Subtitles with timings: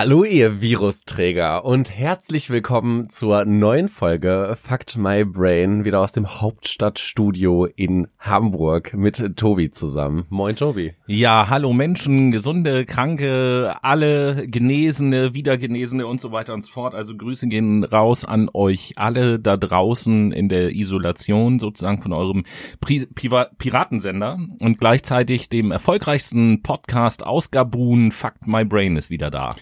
[0.00, 6.40] Hallo ihr Virusträger und herzlich willkommen zur neuen Folge Fact My Brain wieder aus dem
[6.40, 10.24] Hauptstadtstudio in Hamburg mit Tobi zusammen.
[10.30, 10.94] Moin Tobi.
[11.06, 16.94] Ja, hallo Menschen, gesunde, kranke, alle Genesene, Wiedergenesene und so weiter und so fort.
[16.94, 22.44] Also Grüße gehen raus an euch alle da draußen in der Isolation sozusagen von eurem
[22.80, 28.12] Pri Piva Piratensender und gleichzeitig dem erfolgreichsten Podcast aus Gabun.
[28.12, 29.54] Fact My Brain ist wieder da.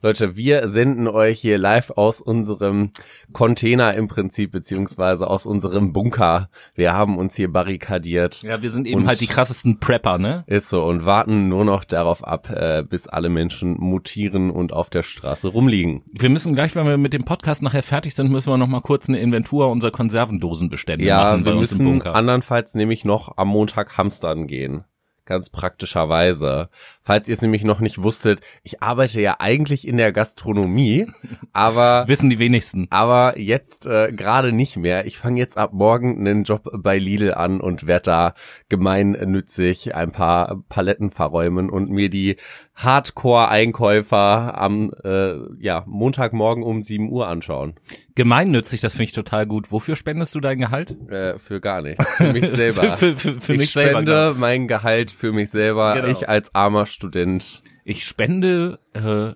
[0.00, 2.92] Leute, wir senden euch hier live aus unserem
[3.32, 6.50] Container im Prinzip, beziehungsweise aus unserem Bunker.
[6.76, 8.42] Wir haben uns hier barrikadiert.
[8.42, 10.44] Ja, wir sind eben halt die krassesten Prepper, ne?
[10.46, 14.88] Ist so und warten nur noch darauf ab, äh, bis alle Menschen mutieren und auf
[14.88, 16.04] der Straße rumliegen.
[16.12, 18.82] Wir müssen gleich, wenn wir mit dem Podcast nachher fertig sind, müssen wir noch mal
[18.82, 24.46] kurz eine Inventur unserer Konservendosenbestände ja, machen wir müssen andernfalls nämlich noch am Montag hamstern
[24.46, 24.84] gehen
[25.28, 26.70] ganz praktischerweise.
[27.08, 31.06] Falls ihr es nämlich noch nicht wusstet, ich arbeite ja eigentlich in der Gastronomie,
[31.54, 32.86] aber wissen die wenigsten.
[32.90, 35.06] Aber jetzt äh, gerade nicht mehr.
[35.06, 38.34] Ich fange jetzt ab morgen einen Job bei Lidl an und werde da
[38.68, 42.36] gemeinnützig ein paar Paletten verräumen und mir die
[42.78, 47.74] Hardcore-Einkäufer am äh, ja, Montagmorgen um 7 Uhr anschauen.
[48.14, 49.72] Gemeinnützig, das finde ich total gut.
[49.72, 50.96] Wofür spendest du dein Gehalt?
[51.10, 52.08] Äh, für gar nichts.
[52.16, 52.92] Für mich selber.
[52.92, 54.34] für, für, für ich mich spende selber.
[54.38, 55.94] mein Gehalt für mich selber.
[55.94, 56.08] Genau.
[56.08, 57.62] Ich als armer Student.
[57.84, 59.32] Ich spende äh,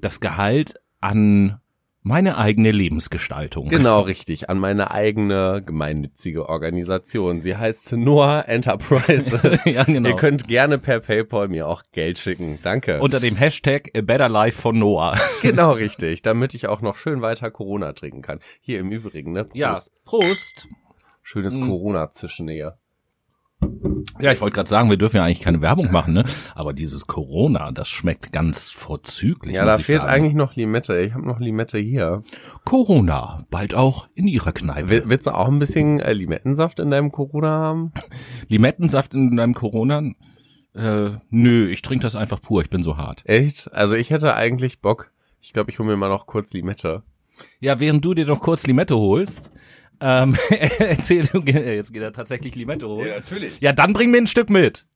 [0.00, 1.58] das Gehalt an
[2.02, 3.68] meine eigene Lebensgestaltung.
[3.68, 4.48] Genau, richtig.
[4.48, 7.40] An meine eigene gemeinnützige Organisation.
[7.40, 9.42] Sie heißt Noah Enterprises.
[9.64, 10.10] ja, genau.
[10.10, 12.60] Ihr könnt gerne per PayPal mir auch Geld schicken.
[12.62, 13.00] Danke.
[13.00, 15.18] Unter dem Hashtag A Better Life von Noah.
[15.42, 16.22] genau, richtig.
[16.22, 18.38] Damit ich auch noch schön weiter Corona trinken kann.
[18.60, 19.46] Hier im Übrigen, ne?
[19.46, 19.56] Prost.
[19.56, 20.68] Ja, Prost.
[21.22, 21.66] Schönes Mhm.
[21.66, 22.78] Corona-Zischen hier.
[24.20, 26.24] Ja, ich wollte gerade sagen, wir dürfen ja eigentlich keine Werbung machen, ne?
[26.54, 29.54] Aber dieses Corona, das schmeckt ganz vorzüglich.
[29.54, 30.12] Ja, da fehlt sagen.
[30.12, 31.00] eigentlich noch Limette.
[31.00, 32.22] Ich habe noch Limette hier.
[32.64, 34.90] Corona, bald auch in ihrer Kneipe.
[34.90, 37.92] Will, willst du auch ein bisschen äh, Limettensaft in deinem Corona haben?
[38.48, 40.02] Limettensaft in deinem Corona?
[40.74, 43.22] Äh, nö, ich trinke das einfach pur, ich bin so hart.
[43.24, 43.72] Echt?
[43.72, 45.12] Also ich hätte eigentlich Bock.
[45.40, 47.02] Ich glaube, ich hole mir mal noch kurz Limette.
[47.60, 49.50] Ja, während du dir noch kurz Limette holst,
[50.00, 50.36] ähm,
[50.78, 53.08] erzähl du, jetzt geht er tatsächlich Limette holen.
[53.08, 53.60] natürlich.
[53.60, 54.86] Ja, dann bring mir ein Stück mit.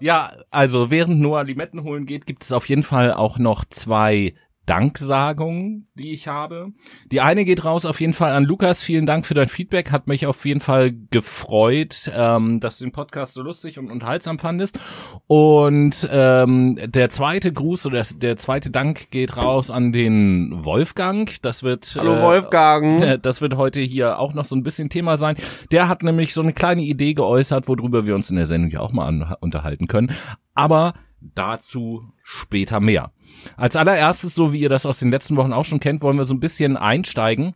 [0.00, 4.34] Ja, also während Noah Limetten holen geht, gibt es auf jeden Fall auch noch zwei
[4.66, 6.72] Danksagungen, die ich habe.
[7.12, 8.82] Die eine geht raus auf jeden Fall an Lukas.
[8.82, 9.90] Vielen Dank für dein Feedback.
[9.90, 14.38] Hat mich auf jeden Fall gefreut, ähm, dass du den Podcast so lustig und unterhaltsam
[14.38, 14.78] fandest.
[15.26, 21.30] Und ähm, der zweite Gruß oder der, zweite Dank geht raus an den Wolfgang.
[21.42, 23.02] Das wird Hallo äh, Wolfgang.
[23.02, 25.36] äh, Das wird heute hier auch noch so ein bisschen Thema sein.
[25.72, 28.80] Der hat nämlich so eine kleine Idee geäußert, worüber wir uns in der Sendung ja
[28.80, 30.12] auch mal an, unterhalten können.
[30.54, 33.12] Aber dazu später mehr.
[33.56, 36.24] Als allererstes, so wie ihr das aus den letzten Wochen auch schon kennt, wollen wir
[36.24, 37.54] so ein bisschen einsteigen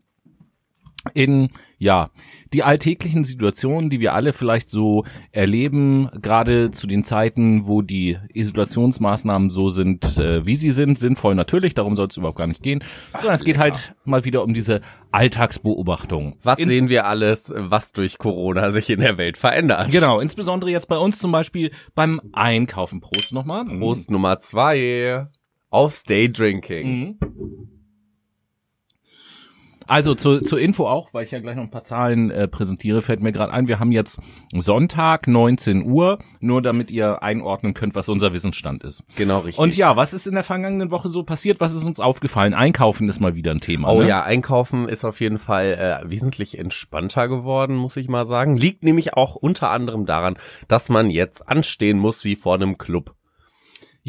[1.14, 2.10] in, ja,
[2.52, 8.18] die alltäglichen Situationen, die wir alle vielleicht so erleben, gerade zu den Zeiten, wo die
[8.34, 12.62] Isolationsmaßnahmen so sind, äh, wie sie sind, sinnvoll natürlich, darum soll es überhaupt gar nicht
[12.62, 14.80] gehen, sondern es geht halt mal wieder um diese
[15.12, 16.36] Alltagsbeobachtung.
[16.42, 19.90] Was Ins- sehen wir alles, was durch Corona sich in der Welt verändert?
[19.90, 23.00] Genau, insbesondere jetzt bei uns zum Beispiel beim Einkaufen.
[23.00, 23.64] Prost nochmal.
[23.64, 25.28] Prost Nummer zwei.
[25.70, 27.18] Aufs Daydrinking.
[27.20, 27.68] Mhm.
[29.88, 33.00] Also zu, zur Info auch, weil ich ja gleich noch ein paar Zahlen äh, präsentiere,
[33.00, 34.20] fällt mir gerade ein, wir haben jetzt
[34.54, 39.02] Sonntag 19 Uhr, nur damit ihr einordnen könnt, was unser Wissensstand ist.
[39.16, 39.58] Genau richtig.
[39.58, 41.58] Und ja, was ist in der vergangenen Woche so passiert?
[41.60, 42.52] Was ist uns aufgefallen?
[42.52, 43.90] Einkaufen ist mal wieder ein Thema.
[43.90, 44.08] Oh ne?
[44.08, 48.58] ja, Einkaufen ist auf jeden Fall äh, wesentlich entspannter geworden, muss ich mal sagen.
[48.58, 50.36] Liegt nämlich auch unter anderem daran,
[50.68, 53.14] dass man jetzt anstehen muss wie vor einem Club.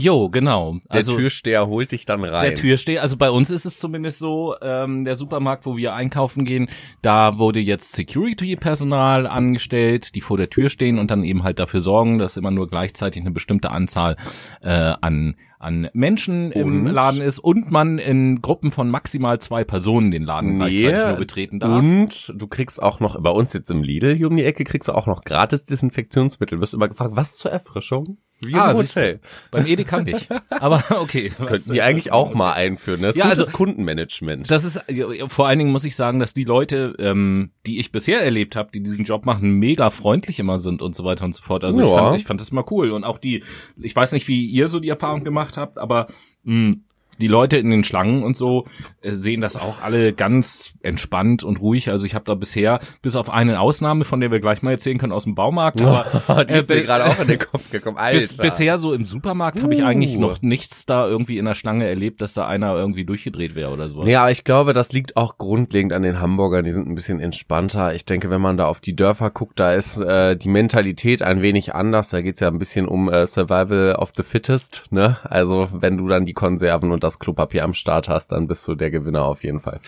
[0.02, 0.78] Jo, genau.
[0.86, 2.42] Der Also Türsteher holt dich dann rein.
[2.42, 6.46] der Türsteher, also bei uns ist es zumindest so, ähm, der Supermarkt, wo wir einkaufen
[6.46, 6.70] gehen,
[7.02, 11.82] da wurde jetzt Security-Personal angestellt, die vor der Tür stehen und dann eben halt dafür
[11.82, 14.16] sorgen, dass immer nur gleichzeitig eine bestimmte Anzahl
[14.62, 16.94] äh, an an Menschen im Und?
[16.94, 21.60] Laden ist und man in Gruppen von maximal zwei Personen den Laden gleichzeitig nur betreten
[21.60, 21.78] darf.
[21.78, 24.88] Und du kriegst auch noch, bei uns jetzt im Lidl hier um die Ecke, kriegst
[24.88, 26.62] du auch noch gratis Desinfektionsmittel.
[26.62, 28.20] Wirst immer gefragt, was zur Erfrischung?
[28.42, 28.78] Wie Ah, im.
[28.78, 29.20] Hotel.
[29.52, 30.30] Beim Edeka nicht.
[30.50, 31.32] Aber okay.
[31.38, 33.02] Das könnten die eigentlich auch mal einführen.
[33.02, 34.50] Das ist Ja, also- Kundenmanagement.
[34.50, 34.84] Das ist
[35.28, 38.70] vor allen Dingen muss ich sagen, dass die Leute, ähm, die ich bisher erlebt habe,
[38.74, 41.64] die diesen Job machen, mega freundlich immer sind und so weiter und so fort.
[41.64, 41.96] Also ich Ja.
[41.98, 43.44] fand, ich fand das mal cool und auch die,
[43.82, 46.08] ich weiß nicht, wie ihr so die Erfahrung gemacht habt, aber
[46.44, 46.76] mh,
[47.20, 48.66] die Leute in den Schlangen und so
[49.02, 51.90] äh, sehen das auch alle ganz entspannt und ruhig.
[51.90, 54.98] Also ich habe da bisher, bis auf eine Ausnahme, von der wir gleich mal erzählen
[54.98, 57.98] können aus dem Baumarkt, aber die ist mir gerade auch in den Kopf gekommen.
[58.00, 58.20] Alter.
[58.20, 61.88] bis, bisher so im Supermarkt habe ich eigentlich noch nichts da irgendwie in der Schlange
[61.88, 64.06] erlebt, dass da einer irgendwie durchgedreht wäre oder sowas.
[64.06, 66.64] Nee, aber ich glaube, das liegt auch grundlegend an den Hamburgern.
[66.64, 67.94] Die sind ein bisschen entspannter.
[67.94, 71.42] Ich denke, wenn man da auf die Dörfer guckt, da ist äh, die Mentalität ein
[71.42, 72.10] wenig anders.
[72.10, 74.84] Da geht's ja ein bisschen um äh, Survival of the Fittest.
[74.90, 75.18] Ne?
[75.24, 78.76] Also wenn du dann die Konserven und das Klopapier am Start hast, dann bist du
[78.76, 79.80] der Gewinner auf jeden Fall.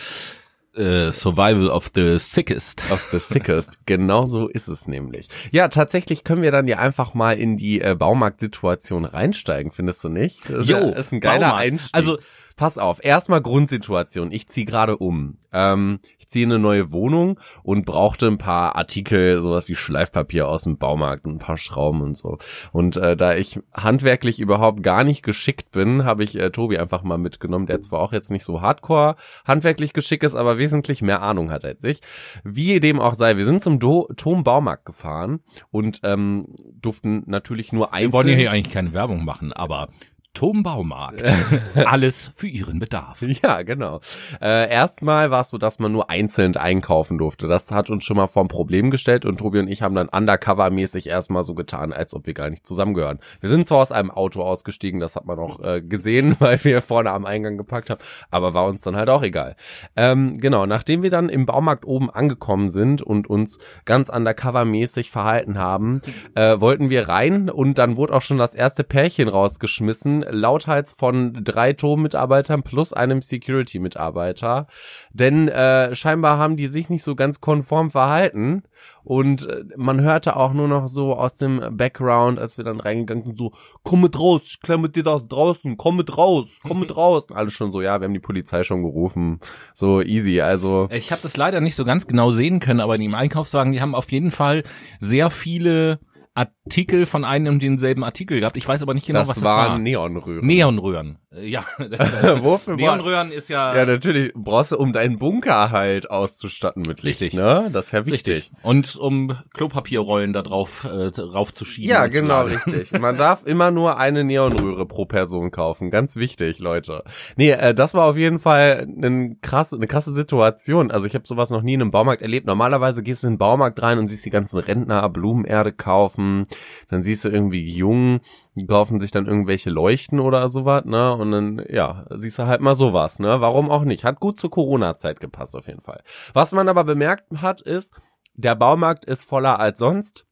[0.74, 2.90] Äh, Survival of the Sickest.
[2.90, 3.78] Of the Sickest.
[3.86, 5.28] genau so ist es nämlich.
[5.50, 10.08] Ja, tatsächlich können wir dann ja einfach mal in die äh, Baumarktsituation reinsteigen, findest du
[10.08, 10.48] nicht?
[10.48, 11.62] Das Jo, ist ein geiler Baumarkt.
[11.62, 11.90] Einstieg.
[11.94, 12.18] Also-
[12.56, 14.32] Pass auf, erstmal Grundsituation.
[14.32, 15.38] Ich ziehe gerade um.
[15.52, 20.48] Ähm, ich ziehe in eine neue Wohnung und brauchte ein paar Artikel, sowas wie Schleifpapier
[20.48, 22.38] aus dem Baumarkt, und ein paar Schrauben und so.
[22.72, 27.02] Und äh, da ich handwerklich überhaupt gar nicht geschickt bin, habe ich äh, Tobi einfach
[27.02, 29.16] mal mitgenommen, der zwar auch jetzt nicht so hardcore
[29.46, 32.00] handwerklich geschickt ist, aber wesentlich mehr Ahnung hat als ich.
[32.44, 35.40] Wie dem auch sei, wir sind zum Do Tom Baumarkt gefahren
[35.70, 36.46] und ähm,
[36.80, 38.12] durften natürlich nur Wir einzeln...
[38.12, 39.88] wollen ja hier eigentlich keine Werbung machen, aber
[40.34, 41.22] Tom Baumarkt.
[41.74, 43.22] Alles für Ihren Bedarf.
[43.42, 44.00] Ja, genau.
[44.40, 47.48] Äh, erstmal war es so, dass man nur einzeln einkaufen durfte.
[47.48, 50.08] Das hat uns schon mal vor ein Problem gestellt und Tobi und ich haben dann
[50.08, 53.18] undercover-mäßig erstmal so getan, als ob wir gar nicht zusammengehören.
[53.40, 56.80] Wir sind zwar aus einem Auto ausgestiegen, das hat man auch äh, gesehen, weil wir
[56.80, 58.00] vorne am Eingang gepackt haben,
[58.30, 59.54] aber war uns dann halt auch egal.
[59.96, 65.58] Ähm, genau, nachdem wir dann im Baumarkt oben angekommen sind und uns ganz undercover-mäßig verhalten
[65.58, 66.00] haben,
[66.34, 71.44] äh, wollten wir rein und dann wurde auch schon das erste Pärchen rausgeschmissen, lauthals von
[71.44, 74.66] drei Turmmitarbeitern plus einem Security-Mitarbeiter.
[75.12, 78.62] Denn äh, scheinbar haben die sich nicht so ganz konform verhalten.
[79.04, 83.24] Und äh, man hörte auch nur noch so aus dem Background, als wir dann reingegangen
[83.24, 83.52] sind, so,
[83.82, 87.26] komm mit raus, ich klemme dir das draußen, komm mit raus, komm mit raus.
[87.26, 89.40] Und alle schon so, ja, wir haben die Polizei schon gerufen.
[89.74, 90.88] So easy, also.
[90.90, 93.80] Ich habe das leider nicht so ganz genau sehen können, aber die im Einkaufswagen, die
[93.80, 94.62] haben auf jeden Fall
[95.00, 95.98] sehr viele
[96.34, 98.56] Artikel von einem und denselben Artikel gehabt.
[98.56, 99.78] Ich weiß aber nicht genau, das was das waren war.
[99.78, 100.46] Neonröhren.
[100.46, 101.18] Neonröhren.
[101.36, 101.64] Äh, Ja.
[102.42, 107.20] Wofür Neonröhren ist ja, Ja, natürlich brauchst du, um deinen Bunker halt auszustatten mit Licht,
[107.20, 107.38] Richtig.
[107.38, 107.70] ne?
[107.72, 108.34] Das ist ja wichtig.
[108.36, 108.52] richtig.
[108.62, 111.90] Und um Klopapierrollen da drauf äh, raufzuschieben.
[111.90, 112.92] Ja, genau, richtig.
[113.00, 115.90] Man darf immer nur eine Neonröhre pro Person kaufen.
[115.90, 117.04] Ganz wichtig, Leute.
[117.36, 120.90] Nee, äh, das war auf jeden Fall ein krass, eine krasse Situation.
[120.90, 122.46] Also ich habe sowas noch nie in einem Baumarkt erlebt.
[122.46, 126.44] Normalerweise gehst du in den Baumarkt rein und siehst die ganzen Rentner Blumenerde kaufen.
[126.88, 128.20] Dann siehst du irgendwie Jungen,
[128.54, 131.14] die kaufen sich dann irgendwelche Leuchten oder sowas, ne?
[131.14, 133.40] Und dann, ja, siehst du halt mal sowas, ne?
[133.40, 134.04] Warum auch nicht?
[134.04, 136.02] Hat gut zur Corona-Zeit gepasst auf jeden Fall.
[136.34, 137.92] Was man aber bemerkt hat, ist,
[138.34, 140.26] der Baumarkt ist voller als sonst.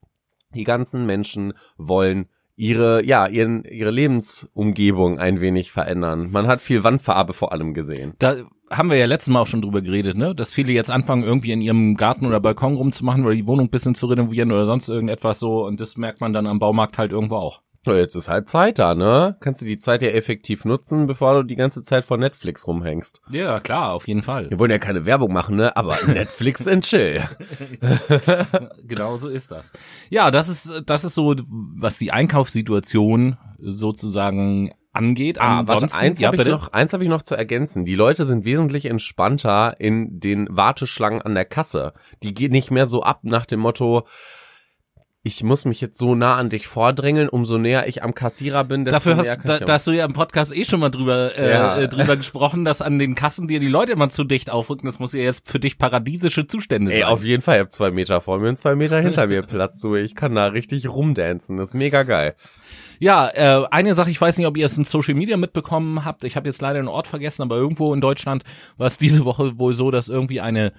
[0.55, 6.31] Die ganzen Menschen wollen ihre, ja, ihren, ihre Lebensumgebung ein wenig verändern.
[6.31, 8.15] Man hat viel Wandfarbe vor allem gesehen.
[8.19, 8.37] Da
[8.71, 10.35] haben wir ja letztes Mal auch schon drüber geredet, ne?
[10.35, 13.95] Dass viele jetzt anfangen, irgendwie in ihrem Garten oder Balkon rumzumachen oder die Wohnung bisschen
[13.95, 15.65] zu renovieren oder sonst irgendetwas so.
[15.65, 17.63] Und das merkt man dann am Baumarkt halt irgendwo auch.
[17.83, 19.37] So, jetzt ist halt Zeit da, ne?
[19.41, 23.23] Kannst du die Zeit ja effektiv nutzen, bevor du die ganze Zeit vor Netflix rumhängst.
[23.31, 24.51] Ja, klar, auf jeden Fall.
[24.51, 25.75] Wir wollen ja keine Werbung machen, ne?
[25.77, 27.23] Aber Netflix and chill.
[28.85, 29.73] genau so ist das.
[30.11, 35.41] Ja, das ist, das ist so, was die Einkaufssituation sozusagen angeht.
[35.41, 37.87] Ah, warte, Ansonsten, eins ja, habe ich noch, eins habe ich noch zu ergänzen.
[37.87, 41.95] Die Leute sind wesentlich entspannter in den Warteschlangen an der Kasse.
[42.23, 44.07] Die gehen nicht mehr so ab nach dem Motto,
[45.23, 48.87] ich muss mich jetzt so nah an dich vordrängeln, umso näher ich am Kassierer bin,
[48.87, 51.37] desto Dafür näher hast, da, da hast du ja im Podcast eh schon mal drüber,
[51.37, 51.77] äh, Ja.
[51.79, 54.87] äh, drüber gesprochen, dass an den Kassen dir die Leute immer zu dicht aufrücken.
[54.87, 57.09] Das muss ja jetzt für dich paradiesische Zustände Ey, sein.
[57.09, 59.79] auf jeden Fall, ich hab zwei Meter vor mir und zwei Meter hinter mir Platz.
[59.81, 61.59] Du, ich kann da richtig rumdancen.
[61.59, 62.35] Das ist mega geil.
[62.99, 66.25] Ja, äh, eine Sache, ich weiß nicht, ob ihr es in Social Media mitbekommen habt.
[66.25, 68.45] Ich habe jetzt leider den Ort vergessen, aber irgendwo in Deutschland
[68.79, 70.73] war es diese Woche wohl so, dass irgendwie eine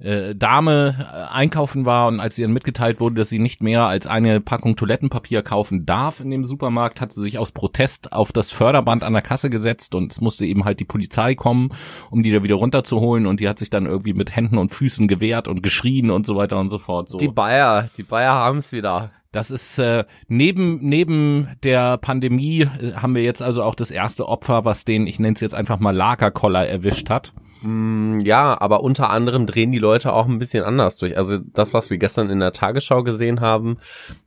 [0.00, 3.84] äh, Dame äh, einkaufen war und als ihr dann mitgeteilt wurde, dass sie nicht mehr
[3.84, 8.32] als eine Packung Toilettenpapier kaufen darf in dem Supermarkt, hat sie sich aus Protest auf
[8.32, 11.70] das Förderband an der Kasse gesetzt und es musste eben halt die Polizei kommen,
[12.10, 15.08] um die da wieder runterzuholen und die hat sich dann irgendwie mit Händen und Füßen
[15.08, 17.08] gewehrt und geschrien und so weiter und so fort.
[17.08, 17.18] So.
[17.18, 19.10] Die Bayer, die Bayer haben's wieder.
[19.30, 24.26] Das ist äh, neben neben der Pandemie äh, haben wir jetzt also auch das erste
[24.26, 27.34] Opfer, was den, ich nenne es jetzt einfach mal Lagerkoller erwischt hat.
[27.62, 31.16] Mm, Ja, aber unter anderem drehen die Leute auch ein bisschen anders durch.
[31.16, 33.78] Also das, was wir gestern in der Tagesschau gesehen haben,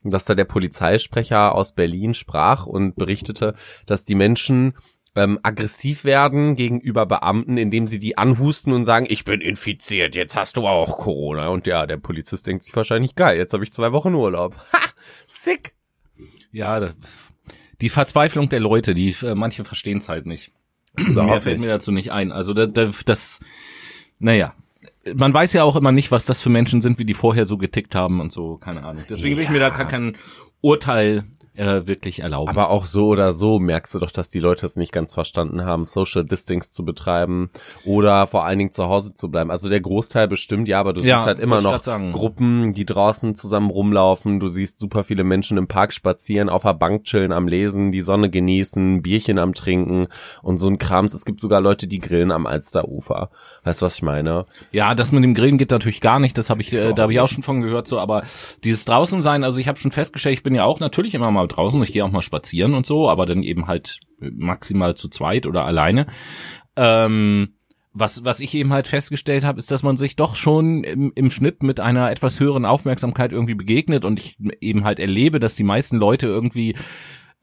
[0.04, 3.54] dass da der Polizeisprecher aus Berlin sprach und berichtete,
[3.86, 4.74] dass die Menschen
[5.16, 10.36] ähm, aggressiv werden gegenüber Beamten, indem sie die anhusten und sagen, ich bin infiziert, jetzt
[10.38, 11.50] hast du auch Corona.
[11.50, 14.56] Und ja, der Polizist denkt sich wahrscheinlich, geil, jetzt habe ich zwei Wochen Urlaub.
[14.74, 14.80] Ha,
[15.28, 15.74] sick.
[16.52, 16.92] Ja,
[17.82, 20.52] die Verzweiflung der Leute, die äh, manche verstehen es halt nicht.
[20.96, 22.32] Mehr fällt mir dazu nicht ein.
[22.32, 23.40] Also das, das, das
[24.20, 24.54] naja,
[25.16, 27.58] man weiß ja auch immer nicht, was das für Menschen sind, wie die vorher so
[27.58, 29.04] getickt haben und so, keine Ahnung.
[29.10, 30.16] Deswegen will ich mir da gar kein
[30.62, 31.24] Urteil
[31.56, 32.50] äh, wirklich erlauben.
[32.50, 35.66] Aber auch so oder so merkst du doch, dass die Leute es nicht ganz verstanden
[35.66, 37.50] haben, Social Distance zu betreiben
[37.86, 39.52] oder vor allen Dingen zu Hause zu bleiben.
[39.52, 41.82] Also der Großteil bestimmt, ja, aber du Ja, siehst halt immer noch.
[42.14, 44.40] Gruppen, die draußen zusammen rumlaufen.
[44.40, 48.02] Du siehst super viele Menschen im Park spazieren, auf der Bank chillen, am Lesen, die
[48.02, 50.08] Sonne genießen, Bierchen am Trinken
[50.42, 51.14] und so ein Krams.
[51.14, 53.30] Es gibt sogar Leute, die grillen am Alsterufer.
[53.64, 54.46] Weißt du, was ich meine?
[54.72, 56.38] Ja, das mit dem Grillen geht natürlich gar nicht.
[56.38, 57.88] Das habe ich, äh, da habe ich auch schon von gehört.
[57.88, 58.24] So, aber
[58.64, 61.41] dieses draußen sein, also ich habe schon festgestellt, ich bin ja auch natürlich immer mal
[61.48, 61.82] draußen.
[61.84, 65.66] Ich gehe auch mal spazieren und so, aber dann eben halt maximal zu zweit oder
[65.66, 66.08] alleine.
[66.76, 67.56] Ähm,
[67.94, 71.30] was, was ich eben halt festgestellt habe, ist, dass man sich doch schon im, im
[71.30, 75.64] Schnitt mit einer etwas höheren Aufmerksamkeit irgendwie begegnet und ich eben halt erlebe, dass die
[75.64, 76.76] meisten Leute irgendwie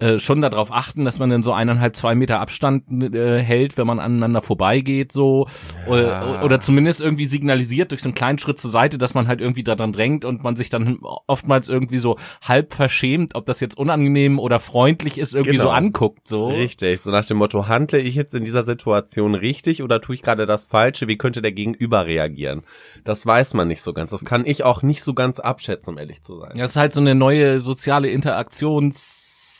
[0.01, 3.87] äh, schon darauf achten, dass man dann so eineinhalb, zwei Meter Abstand äh, hält, wenn
[3.87, 5.49] man aneinander vorbeigeht, so
[5.87, 9.41] oder, oder zumindest irgendwie signalisiert durch so einen kleinen Schritt zur Seite, dass man halt
[9.41, 13.77] irgendwie daran drängt und man sich dann oftmals irgendwie so halb verschämt, ob das jetzt
[13.77, 15.65] unangenehm oder freundlich ist, irgendwie Genau.
[15.65, 16.49] so anguckt, so.
[16.49, 20.23] Richtig, so nach dem Motto, handle ich jetzt in dieser Situation richtig oder tue ich
[20.23, 21.09] gerade das Falsche?
[21.09, 22.63] Wie könnte der Gegenüber reagieren?
[23.05, 24.11] Das weiß man nicht so ganz.
[24.11, 26.53] Das kann ich auch nicht so ganz abschätzen, um ehrlich zu sein.
[26.57, 28.09] Ja, es ist halt so eine neue soziale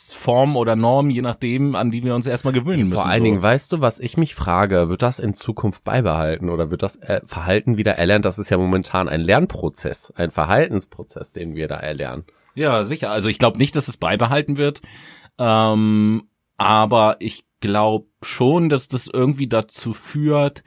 [0.09, 2.93] Interaktionsform oder Norm, je nachdem, an die wir uns erstmal gewöhnen müssen.
[2.93, 3.25] Vor allen so.
[3.25, 6.95] Dingen, weißt du, was ich mich frage, wird das in Zukunft beibehalten oder wird das
[6.97, 8.25] äh, Verhalten wieder erlernt?
[8.25, 12.25] Das ist ja momentan ein Lernprozess, ein Verhaltensprozess, den wir da erlernen.
[12.55, 13.11] Ja, sicher.
[13.11, 14.81] Also ich glaube nicht, dass es beibehalten wird.
[15.37, 16.23] Ähm,
[16.57, 20.63] aber ich glaube schon, dass das irgendwie dazu führt,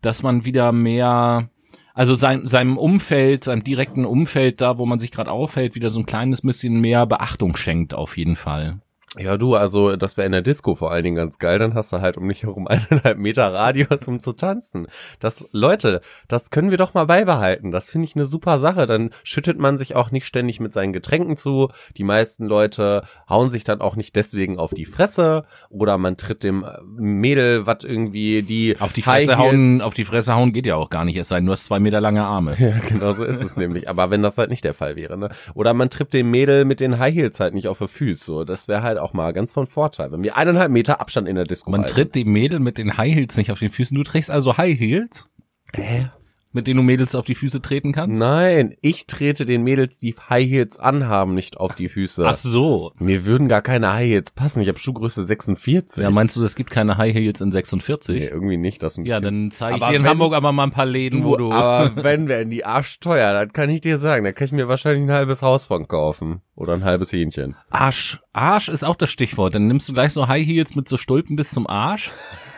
[0.00, 1.48] dass man wieder mehr,
[1.94, 6.00] also sein, seinem Umfeld, seinem direkten Umfeld, da wo man sich gerade aufhält, wieder so
[6.00, 8.80] ein kleines bisschen mehr Beachtung schenkt, auf jeden Fall.
[9.18, 11.58] Ja, du, also das wäre in der Disco vor allen Dingen ganz geil.
[11.58, 14.86] Dann hast du halt um dich herum eineinhalb Meter Radius, um zu tanzen.
[15.20, 17.72] Das, Leute, das können wir doch mal beibehalten.
[17.72, 18.86] Das finde ich eine super Sache.
[18.86, 21.68] Dann schüttet man sich auch nicht ständig mit seinen Getränken zu.
[21.98, 26.42] Die meisten Leute hauen sich dann auch nicht deswegen auf die Fresse oder man tritt
[26.42, 26.64] dem
[26.96, 30.88] Mädel, was irgendwie die Auf die Fresse hauen, auf die Fresse hauen geht ja auch
[30.88, 32.56] gar nicht, es sei denn, du hast zwei Meter lange Arme.
[32.62, 33.88] Ja, genau so ist es nämlich.
[33.88, 35.30] Aber wenn das halt nicht der Fall wäre, ne?
[35.54, 38.24] Oder man trippt dem Mädel mit den High Heels halt nicht auf die Füße.
[38.24, 40.12] So, das wäre halt auch mal ganz von Vorteil.
[40.12, 41.94] Wenn wir eineinhalb Meter Abstand in der Disco Man halten.
[41.94, 43.96] tritt dem Mädel mit den High Heels nicht auf den Füßen.
[43.96, 45.28] Du trägst also High Heels,
[45.74, 46.10] Hä?
[46.52, 48.20] Mit denen du Mädels auf die Füße treten kannst?
[48.20, 52.26] Nein, ich trete den Mädels, die High Heels anhaben, nicht auf die Füße.
[52.26, 52.92] Ach so.
[52.98, 54.60] Mir würden gar keine High Heels passen.
[54.62, 56.02] Ich habe Schuhgröße 46.
[56.02, 58.18] Ja, meinst du, es gibt keine High Heels in 46?
[58.20, 58.82] nee, irgendwie nicht.
[58.82, 61.36] Das Ja, dann zeige ich Aber dir in Hamburg aber mal ein paar Läden, wo
[61.36, 61.52] du.
[61.52, 64.68] aber wenn wir in die Arschteuer, dann kann ich dir sagen, da kann ich mir
[64.68, 66.40] wahrscheinlich ein halbes Haus von kaufen.
[66.54, 67.56] Oder ein halbes Hähnchen.
[67.70, 68.20] Arsch.
[68.32, 69.54] Arsch ist auch das Stichwort.
[69.54, 72.10] Dann nimmst du gleich so High Heels mit so Stulpen bis zum Arsch.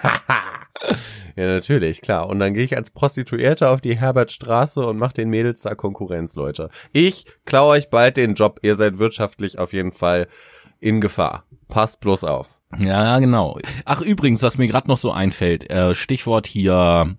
[1.36, 2.28] Ja, natürlich, klar.
[2.28, 6.36] Und dann gehe ich als Prostituierte auf die Herbertstraße und mache den Mädels da Konkurrenz,
[6.36, 6.70] Leute.
[6.92, 8.60] Ich klaue euch bald den Job.
[8.62, 10.28] Ihr seid wirtschaftlich auf jeden Fall
[10.78, 11.44] in Gefahr.
[11.66, 12.60] Passt bloß auf.
[12.78, 13.58] Ja, genau.
[13.84, 17.16] Ach, übrigens, was mir gerade noch so einfällt, äh, Stichwort hier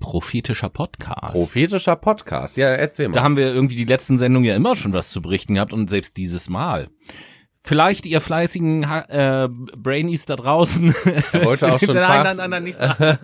[0.00, 1.34] prophetischer Podcast.
[1.34, 2.56] Prophetischer Podcast.
[2.56, 3.14] Ja, erzähl mal.
[3.14, 5.88] Da haben wir irgendwie die letzten Sendungen ja immer schon was zu berichten gehabt und
[5.88, 6.88] selbst dieses Mal.
[7.66, 10.94] Vielleicht ihr fleißigen Ha- äh, Brainies da draußen.
[11.32, 13.18] Er wollte auch schon nein, nein, nein, nein, nicht sagen.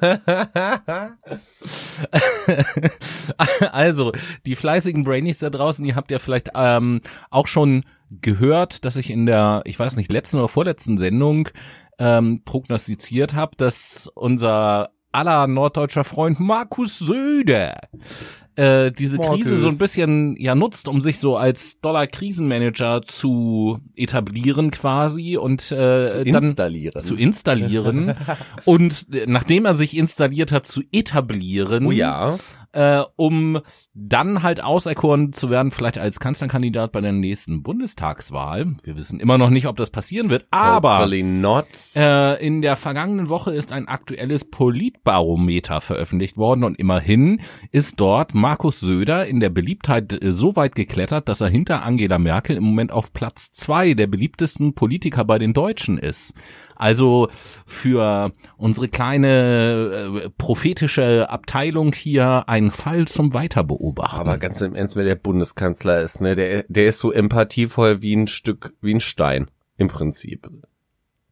[3.71, 4.13] also,
[4.47, 9.11] die fleißigen Brainies da draußen, ihr habt ja vielleicht ähm, auch schon gehört, dass ich
[9.11, 11.51] in der, ich weiß nicht, letzten oder vorletzten Sendung
[11.99, 17.79] ähm, prognostiziert habe, dass unser aller norddeutscher Freund Markus Söder
[18.57, 19.37] äh, diese Markus.
[19.37, 25.71] Krise so ein bisschen ja nutzt, um sich so als Dollar-Krisenmanager zu etablieren quasi und
[25.73, 27.03] äh, dann Installieren.
[27.03, 28.15] zu installieren
[28.65, 32.39] und äh, nachdem er sich installiert hat, zu etablieren, oh ja.
[32.73, 33.61] Äh, um
[33.95, 38.75] dann halt auserkoren zu werden, vielleicht als Kanzlerkandidat bei der nächsten Bundestagswahl.
[38.85, 40.99] Wir wissen immer noch nicht, ob das passieren wird, aber
[41.97, 47.41] äh, in der vergangenen Woche ist ein aktuelles Politbarometer veröffentlicht worden und immerhin
[47.73, 52.57] ist dort Markus Söder in der Beliebtheit so weit geklettert, dass er hinter Angela Merkel
[52.57, 56.35] im Moment auf Platz zwei der beliebtesten Politiker bei den Deutschen ist.
[56.81, 57.29] Also
[57.67, 64.19] für unsere kleine äh, prophetische Abteilung hier ein Fall zum Weiterbeobachten.
[64.19, 68.17] Aber ganz im Ernst, wer der Bundeskanzler ist, ne, der, der ist so empathievoll wie
[68.17, 70.49] ein Stück, wie ein Stein, im Prinzip.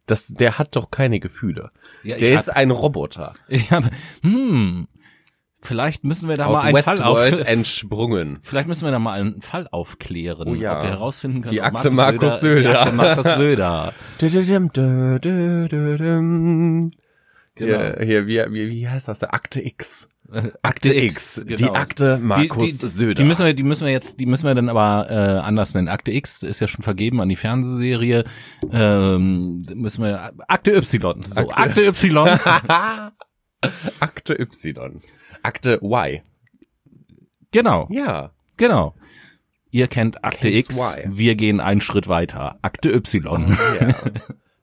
[0.05, 1.71] Das, der hat doch keine Gefühle.
[2.03, 3.33] Ja, ich der hab- ist ein Roboter.
[3.47, 3.81] ja,
[4.21, 4.87] hm,
[5.61, 8.39] vielleicht müssen wir da Aus mal einen Fall auf, Westworld entsprungen.
[8.41, 10.77] Vielleicht müssen wir da mal einen Fall aufklären, Oh ja.
[10.77, 12.69] ob wir herausfinden können, Die ob Akte Markus Söder.
[12.71, 13.93] Die Akte Markus Söder.
[15.59, 16.91] Düdüdüdüm.
[17.57, 19.19] Hier, hier wie, wie, wie heißt das?
[19.19, 20.07] Der Akte X.
[20.31, 21.43] Äh, Akte X.
[21.45, 21.73] Die genau.
[21.73, 23.13] Akte Markus die, die, Söder.
[23.15, 25.89] Die müssen wir, die müssen wir jetzt, die müssen wir dann aber äh, anders nennen.
[25.89, 28.23] Akte X ist ja schon vergeben an die Fernsehserie.
[28.71, 31.21] Ähm, müssen wir Akte Y.
[31.21, 32.39] So, Akte- Akte, Y.
[33.99, 35.01] Akte Y.
[35.43, 36.21] Akte Y.
[37.51, 38.31] genau, Ja.
[38.57, 38.95] genau.
[39.71, 40.77] Ihr kennt Akte Case X.
[40.77, 41.17] Y.
[41.17, 42.57] Wir gehen einen Schritt weiter.
[42.63, 43.55] Akte Y.
[43.79, 43.95] ja.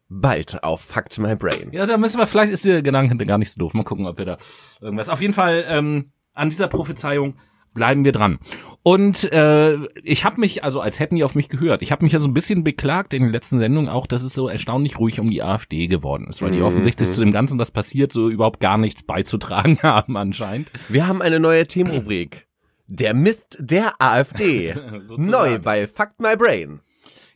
[0.08, 1.70] Bald auf Fact My Brain.
[1.72, 3.74] Ja, da müssen wir, vielleicht ist der Gedanke gar nicht so doof.
[3.74, 4.38] Mal gucken, ob wir da
[4.80, 5.08] irgendwas.
[5.08, 7.34] Auf jeden Fall, ähm, an dieser Prophezeiung
[7.76, 8.38] bleiben wir dran.
[8.82, 12.12] Und äh, ich habe mich, also als hätten die auf mich gehört, ich habe mich
[12.12, 15.20] ja so ein bisschen beklagt in den letzten Sendungen auch, dass es so erstaunlich ruhig
[15.20, 16.64] um die AfD geworden ist, weil die Mhm.
[16.64, 20.70] offensichtlich zu dem Ganzen, was passiert, so überhaupt gar nichts beizutragen haben anscheinend.
[20.88, 22.46] Wir haben eine neue Themenrubrik.
[22.88, 24.74] Der Mist der AfD.
[25.16, 26.80] Neu bei Fact My Brain.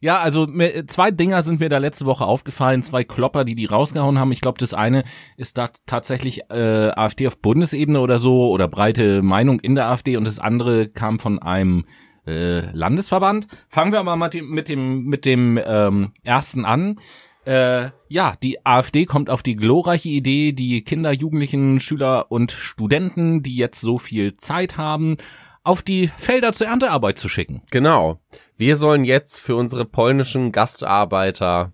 [0.02, 0.47] Ja, also
[0.87, 4.33] zwei Dinger sind mir da letzte Woche aufgefallen, zwei Klopper, die die rausgehauen haben.
[4.33, 5.04] Ich glaube, das eine
[5.37, 10.16] ist da tatsächlich äh, AfD auf Bundesebene oder so oder breite Meinung in der AfD
[10.16, 11.85] und das andere kam von einem
[12.26, 13.47] äh, Landesverband.
[13.69, 16.99] Fangen wir aber mal mit dem mit dem, mit dem ähm, ersten an.
[17.45, 23.42] Äh, ja, die AfD kommt auf die glorreiche Idee, die Kinder, Jugendlichen, Schüler und Studenten,
[23.42, 25.16] die jetzt so viel Zeit haben,
[25.62, 27.62] auf die Felder zur Erntearbeit zu schicken.
[27.71, 28.21] Genau.
[28.57, 31.73] Wir sollen jetzt für unsere polnischen Gastarbeiter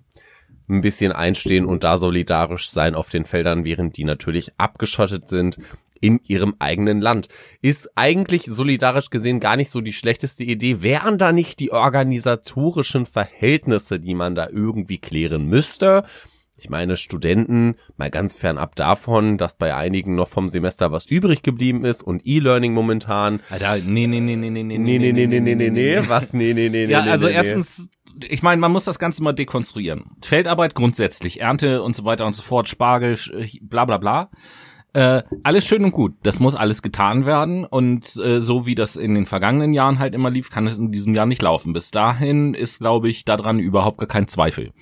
[0.68, 5.58] ein bisschen einstehen und da solidarisch sein auf den Feldern, während die natürlich abgeschottet sind
[6.00, 7.28] in ihrem eigenen Land.
[7.62, 10.82] Ist eigentlich solidarisch gesehen gar nicht so die schlechteste Idee.
[10.82, 16.04] Wären da nicht die organisatorischen Verhältnisse, die man da irgendwie klären müsste?
[16.58, 21.42] Ich meine, Studenten, mal ganz fernab davon, dass bei einigen noch vom Semester was übrig
[21.42, 23.40] geblieben ist und E-Learning momentan.
[23.50, 26.08] Alter, nee, nee, nee, nee, nee, Nee, nee, nee, nee, nee, nee, nee.
[26.08, 26.32] Was?
[26.32, 26.92] Nee, nee, nee, nee.
[26.92, 27.36] Ja, nee, also nee, nee.
[27.36, 27.90] erstens,
[28.26, 30.16] ich meine, man muss das Ganze mal dekonstruieren.
[30.22, 33.18] Feldarbeit grundsätzlich, Ernte und so weiter und so fort, Spargel,
[33.60, 34.30] bla bla bla.
[34.94, 36.14] Äh, alles schön und gut.
[36.22, 37.66] Das muss alles getan werden.
[37.66, 40.90] Und äh, so wie das in den vergangenen Jahren halt immer lief, kann es in
[40.90, 41.74] diesem Jahr nicht laufen.
[41.74, 44.72] Bis dahin ist, glaube ich, daran überhaupt gar kein Zweifel.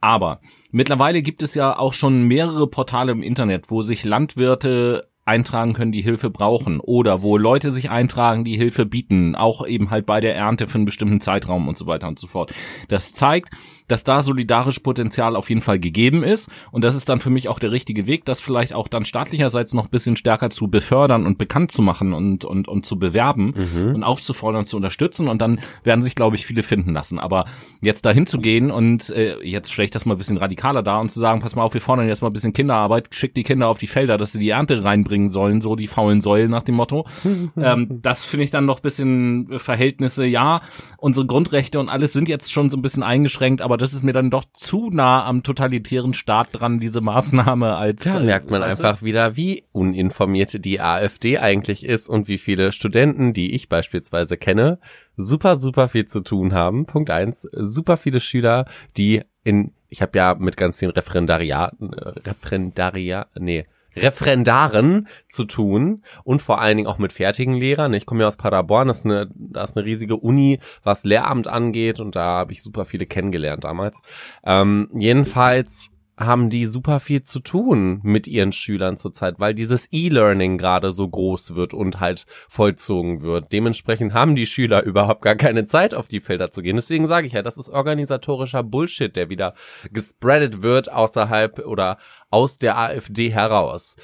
[0.00, 5.72] Aber mittlerweile gibt es ja auch schon mehrere Portale im Internet, wo sich Landwirte eintragen
[5.72, 10.06] können, die Hilfe brauchen oder wo Leute sich eintragen, die Hilfe bieten, auch eben halt
[10.06, 12.54] bei der Ernte für einen bestimmten Zeitraum und so weiter und so fort.
[12.88, 13.50] Das zeigt,
[13.88, 16.50] dass da solidarisch Potenzial auf jeden Fall gegeben ist.
[16.72, 19.74] Und das ist dann für mich auch der richtige Weg, das vielleicht auch dann staatlicherseits
[19.74, 23.54] noch ein bisschen stärker zu befördern und bekannt zu machen und und und zu bewerben
[23.94, 25.28] und aufzufordern zu unterstützen.
[25.28, 27.46] Und dann werden sich glaube ich viele finden lassen, aber
[27.80, 31.10] jetzt dahin zu gehen und äh, jetzt ich das mal ein bisschen radikaler da und
[31.10, 33.68] zu sagen, pass mal auf, wir fordern jetzt mal ein bisschen Kinderarbeit, schickt die Kinder
[33.68, 36.74] auf die Felder, dass sie die Ernte reinbringen sollen, so die faulen Säulen nach dem
[36.74, 37.06] Motto.
[37.56, 40.56] ähm, das finde ich dann noch ein bisschen Verhältnisse, ja,
[40.98, 44.12] unsere Grundrechte und alles sind jetzt schon so ein bisschen eingeschränkt, aber das ist mir
[44.12, 48.60] dann doch zu nah am totalitären Staat dran, diese Maßnahme als Da äh, merkt man
[48.60, 48.84] weißt du?
[48.84, 54.36] einfach wieder, wie uninformiert die AfD eigentlich ist und wie viele Studenten, die ich beispielsweise
[54.36, 54.78] kenne,
[55.16, 56.86] super, super viel zu tun haben.
[56.86, 62.08] Punkt eins, super viele Schüler, die in, ich habe ja mit ganz vielen Referendariaten, äh,
[62.28, 67.94] Referendaria, nee, Referendaren zu tun und vor allen Dingen auch mit fertigen Lehrern.
[67.94, 71.48] Ich komme ja aus Paderborn, das ist eine, das ist eine riesige Uni, was Lehramt
[71.48, 73.96] angeht und da habe ich super viele kennengelernt damals.
[74.44, 80.56] Ähm, jedenfalls haben die super viel zu tun mit ihren Schülern zurzeit, weil dieses E-Learning
[80.56, 83.52] gerade so groß wird und halt vollzogen wird.
[83.52, 86.76] Dementsprechend haben die Schüler überhaupt gar keine Zeit, auf die Felder zu gehen.
[86.76, 89.54] Deswegen sage ich ja, das ist organisatorischer Bullshit, der wieder
[89.92, 91.98] gespreadet wird außerhalb oder
[92.30, 93.96] aus der AfD heraus.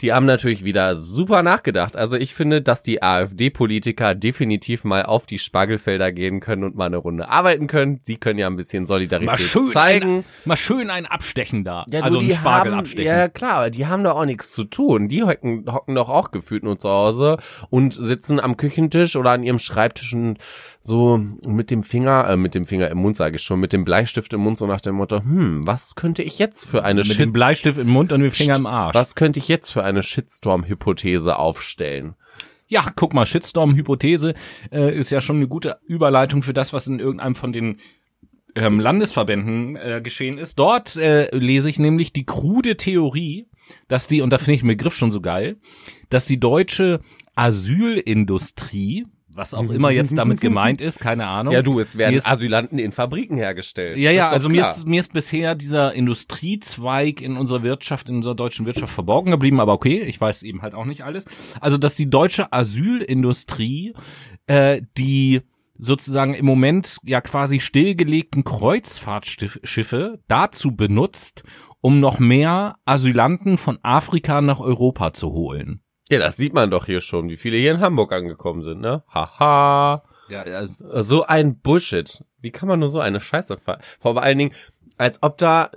[0.00, 1.96] Die haben natürlich wieder super nachgedacht.
[1.96, 6.86] Also ich finde, dass die AfD-Politiker definitiv mal auf die Spargelfelder gehen können und mal
[6.86, 8.00] eine Runde arbeiten können.
[8.02, 10.18] Sie können ja ein bisschen Solidarität mal schön zeigen.
[10.18, 11.84] Ein, mal schön ein Abstechen da.
[11.90, 13.06] Ja, also ein Spargel haben, abstechen.
[13.06, 15.08] Ja, klar, die haben da auch nichts zu tun.
[15.08, 17.38] Die hocken, hocken doch auch gefühlt nur zu Hause
[17.70, 20.38] und sitzen am Küchentisch oder an ihrem Schreibtisch und
[20.88, 23.84] so mit dem Finger, äh, mit dem Finger im Mund sage ich schon, mit dem
[23.84, 27.18] Bleistift im Mund so nach dem Motto, hm, was könnte ich jetzt für eine Mit
[27.18, 28.94] dem Bleistift im Mund und dem Finger im Arsch.
[28.94, 32.16] was könnte ich jetzt für eine Shitstorm-Hypothese aufstellen?
[32.66, 34.34] Ja, guck mal, Shitstorm-Hypothese
[34.72, 37.78] äh, ist ja schon eine gute Überleitung für das, was in irgendeinem von den
[38.54, 40.58] ähm, Landesverbänden äh, geschehen ist.
[40.58, 43.46] Dort äh, lese ich nämlich die krude Theorie,
[43.88, 45.56] dass die, und da finde ich den Begriff schon so geil,
[46.08, 47.00] dass die deutsche
[47.34, 49.06] Asylindustrie,
[49.38, 51.54] was auch immer jetzt damit gemeint ist, keine Ahnung.
[51.54, 53.96] Ja, du, es werden ist- Asylanten in Fabriken hergestellt.
[53.96, 58.34] ja, ja, also mir ist, mir ist bisher dieser Industriezweig in unserer Wirtschaft, in unserer
[58.34, 61.24] deutschen Wirtschaft verborgen geblieben, aber okay, ich weiß eben halt auch nicht alles.
[61.60, 63.94] Also, dass die deutsche Asylindustrie,
[64.46, 65.40] äh, die
[65.78, 71.44] sozusagen im Moment ja quasi stillgelegten Kreuzfahrtschiffe dazu benutzt,
[71.80, 75.80] um noch mehr Asylanten von Afrika nach Europa zu holen.
[76.10, 79.02] Ja, das sieht man doch hier schon, wie viele hier in Hamburg angekommen sind, ne?
[79.12, 80.02] Haha.
[80.28, 80.44] Ja,
[81.02, 82.24] So ein Bullshit.
[82.40, 83.78] Wie kann man nur so eine Scheiße ver...
[83.98, 84.54] Vor allen Dingen,
[84.96, 85.70] als ob da...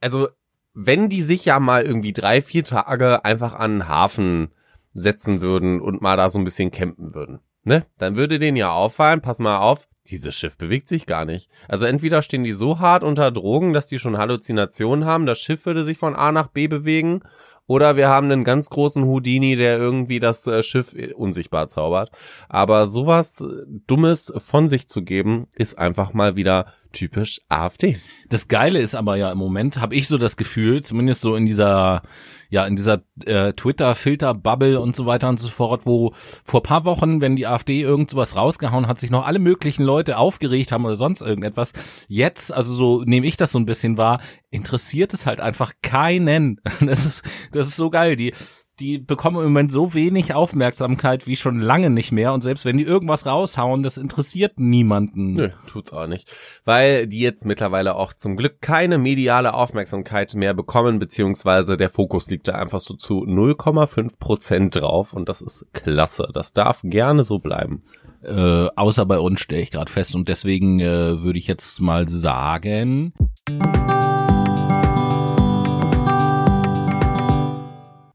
[0.00, 0.28] Also,
[0.74, 4.50] wenn die sich ja mal irgendwie drei, vier Tage einfach an den Hafen
[4.92, 7.86] setzen würden und mal da so ein bisschen campen würden, ne?
[7.98, 11.50] Dann würde denen ja auffallen, pass mal auf, dieses Schiff bewegt sich gar nicht.
[11.68, 15.64] Also entweder stehen die so hart unter Drogen, dass die schon Halluzinationen haben, das Schiff
[15.66, 17.22] würde sich von A nach B bewegen,
[17.66, 22.10] oder wir haben einen ganz großen Houdini, der irgendwie das äh, Schiff unsichtbar zaubert.
[22.48, 23.46] Aber sowas äh,
[23.86, 27.98] Dummes von sich zu geben, ist einfach mal wieder typisch AfD.
[28.30, 31.44] Das Geile ist aber ja im Moment, habe ich so das Gefühl, zumindest so in
[31.44, 32.02] dieser,
[32.48, 37.20] ja, in dieser äh, Twitter-Filter-Bubble und so weiter und so fort, wo vor paar Wochen,
[37.20, 40.96] wenn die AfD irgend sowas rausgehauen hat, sich noch alle möglichen Leute aufgeregt haben oder
[40.96, 41.74] sonst irgendetwas.
[42.08, 46.60] Jetzt, also so nehme ich das so ein bisschen wahr, interessiert es halt einfach keinen.
[46.80, 48.14] Das ist, das ist so geil.
[48.14, 48.32] Die,
[48.80, 52.76] die bekommen im Moment so wenig Aufmerksamkeit wie schon lange nicht mehr und selbst wenn
[52.76, 55.34] die irgendwas raushauen, das interessiert niemanden.
[55.34, 56.28] Nö, tut's auch nicht.
[56.64, 62.28] Weil die jetzt mittlerweile auch zum Glück keine mediale Aufmerksamkeit mehr bekommen, beziehungsweise der Fokus
[62.28, 66.28] liegt da einfach so zu 0,5 Prozent drauf und das ist klasse.
[66.32, 67.82] Das darf gerne so bleiben.
[68.22, 72.08] Äh, außer bei uns stelle ich gerade fest und deswegen äh, würde ich jetzt mal
[72.08, 73.12] sagen.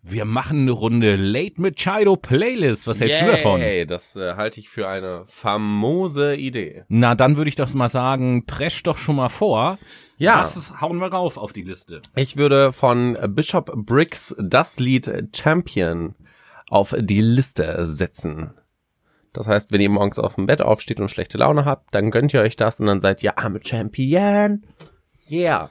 [0.09, 2.87] Wir machen eine Runde Late Machado Playlist.
[2.87, 3.61] Was hältst du davon?
[3.61, 6.83] Yay, Das äh, halte ich für eine famose Idee.
[6.87, 9.77] Na, dann würde ich doch mal sagen, presch doch schon mal vor.
[10.17, 10.39] Ja.
[10.39, 12.01] Was hauen wir rauf auf die Liste?
[12.15, 16.15] Ich würde von Bishop Briggs das Lied Champion
[16.69, 18.51] auf die Liste setzen.
[19.33, 22.33] Das heißt, wenn ihr morgens auf dem Bett aufsteht und schlechte Laune habt, dann gönnt
[22.33, 24.65] ihr euch das und dann seid ihr arme Champion.
[25.29, 25.69] Yeah.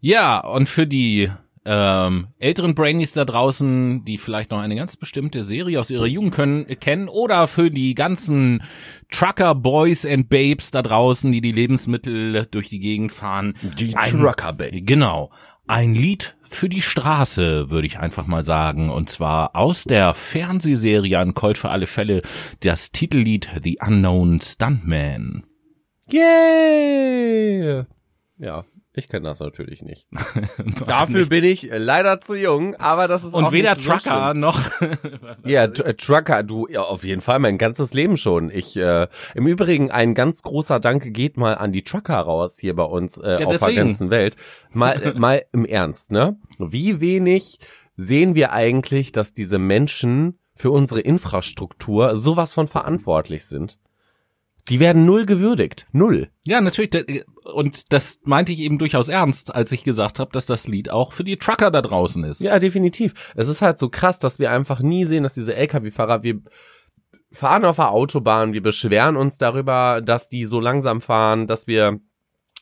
[0.00, 1.30] Ja, und für die
[1.68, 6.32] ähm, älteren Brainies da draußen, die vielleicht noch eine ganz bestimmte Serie aus ihrer Jugend
[6.34, 8.62] können, kennen, oder für die ganzen
[9.10, 13.54] Trucker Boys and Babes da draußen, die die Lebensmittel durch die Gegend fahren.
[13.78, 14.82] Die Ein- Trucker Babes.
[14.84, 15.30] Genau.
[15.68, 18.88] Ein Lied für die Straße, würde ich einfach mal sagen.
[18.88, 22.22] Und zwar aus der Fernsehserie an Colt für alle Fälle,
[22.60, 25.42] das Titellied The Unknown Stuntman.
[26.08, 27.82] Yay!
[28.38, 28.64] Ja,
[28.96, 30.06] ich kenne das natürlich nicht.
[30.86, 33.90] Dafür bin ich äh, leider zu jung, aber das ist auch Und weder nicht so
[33.92, 34.40] Trucker schlimm.
[34.40, 34.60] noch.
[35.44, 38.50] Ja, äh, Trucker, du, ja, auf jeden Fall, mein ganzes Leben schon.
[38.50, 42.74] Ich, äh, im Übrigen, ein ganz großer Dank geht mal an die Trucker raus hier
[42.74, 44.36] bei uns äh, Ja, auf der ganzen Welt.
[44.72, 46.36] Mal, äh, mal im Ernst, ne?
[46.58, 47.58] Wie wenig
[47.96, 53.78] sehen wir eigentlich, dass diese Menschen für unsere Infrastruktur sowas von verantwortlich sind?
[54.68, 55.86] Die werden null gewürdigt.
[55.92, 56.28] Null.
[56.44, 57.24] Ja, natürlich.
[57.44, 61.12] Und das meinte ich eben durchaus ernst, als ich gesagt habe, dass das Lied auch
[61.12, 62.40] für die Trucker da draußen ist.
[62.40, 63.14] Ja, definitiv.
[63.36, 66.40] Es ist halt so krass, dass wir einfach nie sehen, dass diese LKW-Fahrer, wir
[67.30, 72.00] fahren auf der Autobahn, wir beschweren uns darüber, dass die so langsam fahren, dass wir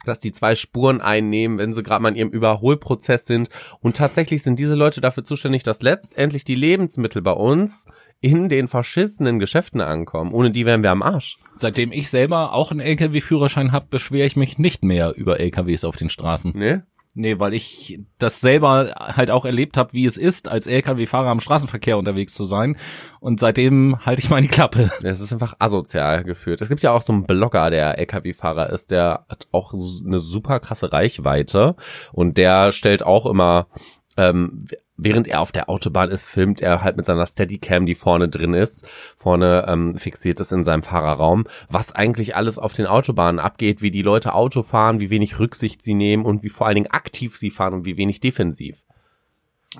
[0.05, 3.49] dass die zwei Spuren einnehmen, wenn sie gerade mal in ihrem Überholprozess sind.
[3.81, 7.87] Und tatsächlich sind diese Leute dafür zuständig, dass letztendlich die Lebensmittel bei uns
[8.25, 10.33] in den verschissenen Geschäften ankommen.
[10.33, 11.37] Ohne die wären wir am Arsch.
[11.57, 15.97] Seitdem ich selber auch einen LKW-Führerschein habe, beschwere ich mich nicht mehr über LKWs auf
[15.97, 16.57] den Straßen.
[16.57, 16.87] Ne?
[17.13, 21.41] Nee, weil ich das selber halt auch erlebt habe, wie es ist, als LKW-Fahrer am
[21.41, 22.79] Straßenverkehr unterwegs zu sein.
[23.21, 24.91] Und seitdem halte ich meine Klappe.
[25.03, 26.63] Es ist einfach asozial geführt.
[26.63, 30.61] Es gibt ja auch so einen Blogger, der LKW-Fahrer ist, der hat auch eine super
[30.61, 31.77] krasse Reichweite
[32.13, 33.69] und der stellt auch immer,
[34.17, 38.29] ähm, während er auf der Autobahn ist, filmt er halt mit seiner Steadicam, die vorne
[38.29, 43.41] drin ist, vorne ähm, fixiert ist in seinem Fahrerraum, was eigentlich alles auf den Autobahnen
[43.41, 46.77] abgeht, wie die Leute Auto fahren, wie wenig Rücksicht sie nehmen und wie vor allen
[46.77, 48.85] Dingen aktiv sie fahren und wie wenig defensiv.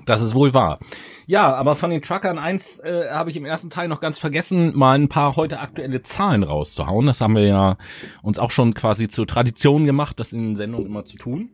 [0.05, 0.79] Das ist wohl wahr.
[1.25, 4.77] Ja, aber von den Truckern eins äh, habe ich im ersten Teil noch ganz vergessen,
[4.77, 7.05] mal ein paar heute aktuelle Zahlen rauszuhauen.
[7.05, 7.77] Das haben wir ja
[8.21, 11.51] uns auch schon quasi zur Tradition gemacht, das in Sendungen immer zu tun.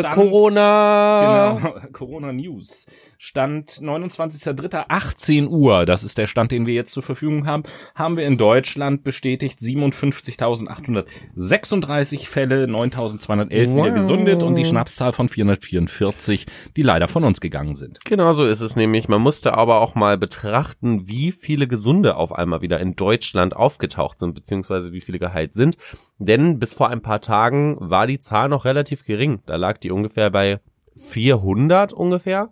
[0.00, 1.58] Stand- Corona.
[1.58, 2.86] Genau, Corona News.
[3.18, 7.62] Stand 29.03.18 Uhr, das ist der Stand, den wir jetzt zur Verfügung haben,
[7.94, 13.94] haben wir in Deutschland bestätigt 57.836 Fälle, 9.211 wieder Wow.
[13.94, 16.46] gesundet und die Schnapszahl von 444,
[16.76, 18.04] die leider von uns gegangen sind.
[18.04, 19.08] Genau so ist es nämlich.
[19.08, 24.18] Man musste aber auch mal betrachten, wie viele Gesunde auf einmal wieder in Deutschland aufgetaucht
[24.18, 25.76] sind, beziehungsweise wie viele geheilt sind.
[26.18, 29.40] Denn bis vor ein paar Tagen war die Zahl noch relativ gering.
[29.46, 30.60] Da lag die ungefähr bei
[30.96, 32.50] 400 ungefähr.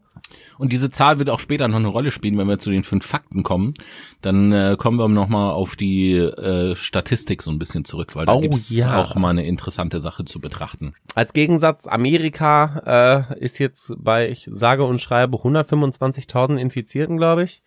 [0.59, 3.05] Und diese Zahl wird auch später noch eine Rolle spielen, wenn wir zu den fünf
[3.05, 3.75] Fakten kommen.
[4.20, 8.33] Dann äh, kommen wir nochmal auf die äh, Statistik so ein bisschen zurück, weil da
[8.35, 8.98] Oh, gibt's ja.
[8.98, 10.94] auch mal eine interessante Sache zu betrachten.
[11.14, 17.62] Als Gegensatz, Amerika äh, ist jetzt bei, ich sage und schreibe, 125.000 Infizierten, glaube ich.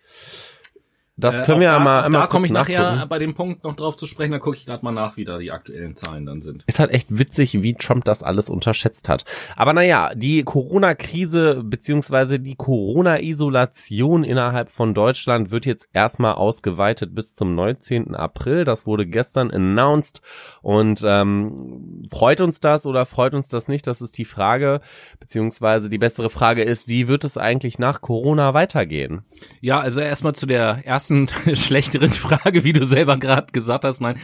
[1.18, 3.08] Das können wir Äh, auch ja mal auch einmal Da komme ich kurz nachher nachgucken.
[3.08, 5.38] bei dem Punkt noch drauf zu sprechen, da gucke ich gerade mal nach, wie da
[5.38, 6.62] die aktuellen Zahlen dann sind.
[6.66, 9.24] Ist halt echt witzig, wie Trump das alles unterschätzt hat.
[9.56, 17.34] Aber naja, die Corona-Krise beziehungsweise die Corona-Isolation innerhalb von Deutschland wird jetzt erstmal ausgeweitet bis
[17.34, 18.14] zum 19.
[18.14, 18.64] April.
[18.64, 20.20] Das wurde gestern announced.
[20.62, 23.86] Und ähm, freut uns das oder freut uns das nicht?
[23.86, 24.80] Das ist die Frage.
[25.18, 29.22] Beziehungsweise die bessere Frage ist, wie wird es eigentlich nach Corona weitergehen?
[29.60, 31.05] Ja, also erstmal zu der ersten
[31.54, 34.00] schlechteren Frage, wie du selber gerade gesagt hast.
[34.00, 34.18] Nein,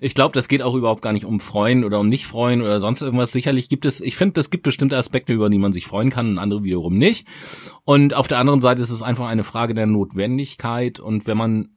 [0.00, 2.80] ich glaube, das geht auch überhaupt gar nicht um freuen oder um nicht freuen oder
[2.80, 3.32] sonst irgendwas.
[3.32, 6.28] Sicherlich gibt es, ich finde, es gibt bestimmte Aspekte, über die man sich freuen kann
[6.28, 7.26] und andere wiederum nicht.
[7.84, 11.00] Und auf der anderen Seite ist es einfach eine Frage der Notwendigkeit.
[11.00, 11.68] Und wenn man,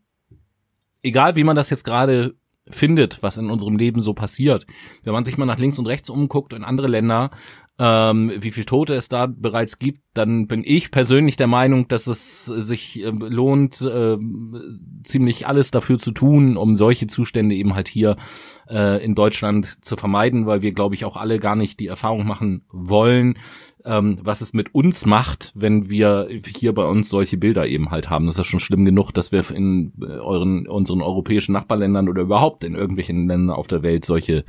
[1.03, 2.35] egal wie man das jetzt gerade
[2.69, 4.65] findet, was in unserem Leben so passiert,
[5.03, 7.31] wenn man sich mal nach links und rechts umguckt in andere Länder,
[7.83, 12.05] ähm, wie viel Tote es da bereits gibt, dann bin ich persönlich der Meinung, dass
[12.05, 14.17] es sich äh, lohnt, äh,
[15.03, 18.17] ziemlich alles dafür zu tun, um solche Zustände eben halt hier
[18.69, 22.27] äh, in Deutschland zu vermeiden, weil wir, glaube ich, auch alle gar nicht die Erfahrung
[22.27, 23.39] machen wollen,
[23.85, 28.09] ähm, was es mit uns macht, wenn wir hier bei uns solche Bilder eben halt
[28.09, 28.25] haben.
[28.25, 32.63] Das ist schon schlimm genug, dass wir in äh, euren unseren europäischen Nachbarländern oder überhaupt
[32.63, 34.43] in irgendwelchen Ländern auf der Welt solche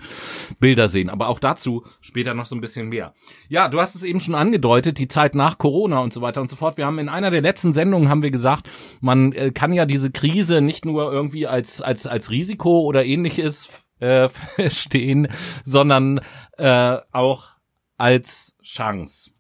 [0.61, 1.11] Bilder sehen.
[1.11, 3.15] Aber auch dazu später noch so ein bisschen mehr.
[3.49, 6.49] Ja, du hast es eben schon angedeutet, die Zeit nach Corona und so weiter und
[6.49, 6.77] so fort.
[6.77, 8.69] Wir haben in einer der letzten Sendungen haben wir gesagt,
[9.01, 13.69] man äh, kann ja diese Krise nicht nur irgendwie als als als Risiko oder ähnliches
[14.01, 15.29] äh, verstehen,
[15.65, 16.21] sondern
[16.59, 17.52] äh, auch
[18.03, 19.31] als Chance.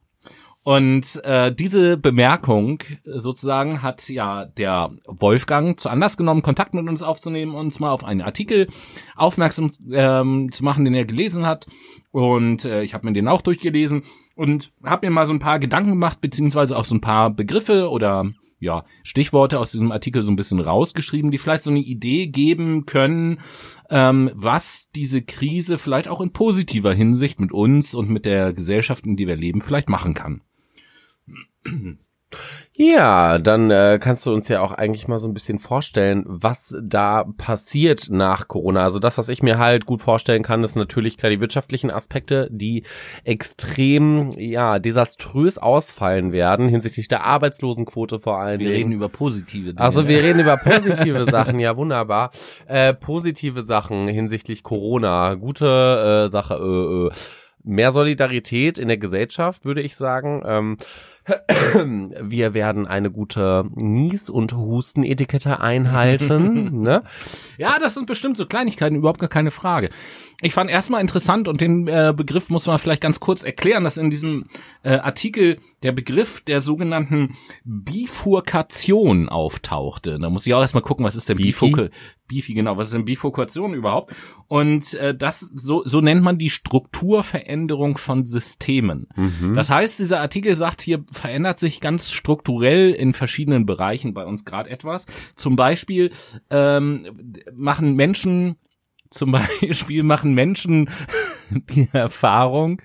[0.64, 7.02] Und äh, diese Bemerkung sozusagen hat ja der Wolfgang zu Anlass genommen, Kontakt mit uns
[7.02, 8.68] aufzunehmen, uns mal auf einen Artikel
[9.16, 11.66] aufmerksam ähm, zu machen, den er gelesen hat.
[12.12, 14.04] Und äh, ich habe mir den auch durchgelesen
[14.36, 17.90] und habe mir mal so ein paar Gedanken gemacht, beziehungsweise auch so ein paar Begriffe
[17.90, 18.30] oder
[18.62, 22.86] ja, Stichworte aus diesem Artikel so ein bisschen rausgeschrieben, die vielleicht so eine Idee geben
[22.86, 23.40] können,
[23.90, 29.04] ähm, was diese Krise vielleicht auch in positiver Hinsicht mit uns und mit der Gesellschaft,
[29.04, 30.42] in die wir leben, vielleicht machen kann.
[32.74, 36.74] Ja, dann äh, kannst du uns ja auch eigentlich mal so ein bisschen vorstellen, was
[36.82, 38.82] da passiert nach Corona.
[38.82, 42.48] Also das, was ich mir halt gut vorstellen kann, ist natürlich klar die wirtschaftlichen Aspekte,
[42.50, 42.84] die
[43.24, 48.78] extrem, ja, desaströs ausfallen werden hinsichtlich der Arbeitslosenquote vor allen Wir Dingen.
[48.78, 49.80] reden über positive Dinge.
[49.80, 52.30] Also wir reden über positive Sachen, ja wunderbar.
[52.66, 56.54] Äh, positive Sachen hinsichtlich Corona, gute äh, Sache.
[56.54, 57.10] Äh, äh.
[57.64, 60.42] Mehr Solidarität in der Gesellschaft, würde ich sagen.
[60.44, 60.76] Ähm,
[62.20, 66.80] wir werden eine gute Nies- und Hustenetikette einhalten.
[66.82, 67.04] ne?
[67.58, 69.90] Ja, das sind bestimmt so Kleinigkeiten, überhaupt gar keine Frage.
[70.40, 73.96] Ich fand erstmal interessant und den äh, Begriff muss man vielleicht ganz kurz erklären, dass
[73.96, 74.46] in diesem
[74.82, 80.18] äh, Artikel der Begriff der sogenannten Bifurkation auftauchte.
[80.18, 81.66] Da muss ich auch erstmal gucken, was ist denn Bifi?
[81.66, 81.94] Bifurka
[82.26, 84.14] Bifi, genau, was ist denn Bifurkation überhaupt?
[84.48, 89.06] Und äh, das so so nennt man die Strukturveränderung von Systemen.
[89.54, 94.44] Das heißt, dieser Artikel sagt, hier verändert sich ganz strukturell in verschiedenen Bereichen bei uns
[94.44, 95.06] gerade etwas.
[95.36, 96.10] Zum Beispiel
[96.50, 98.56] ähm, machen Menschen
[99.10, 100.90] zum Beispiel machen Menschen
[101.50, 102.82] die Erfahrung.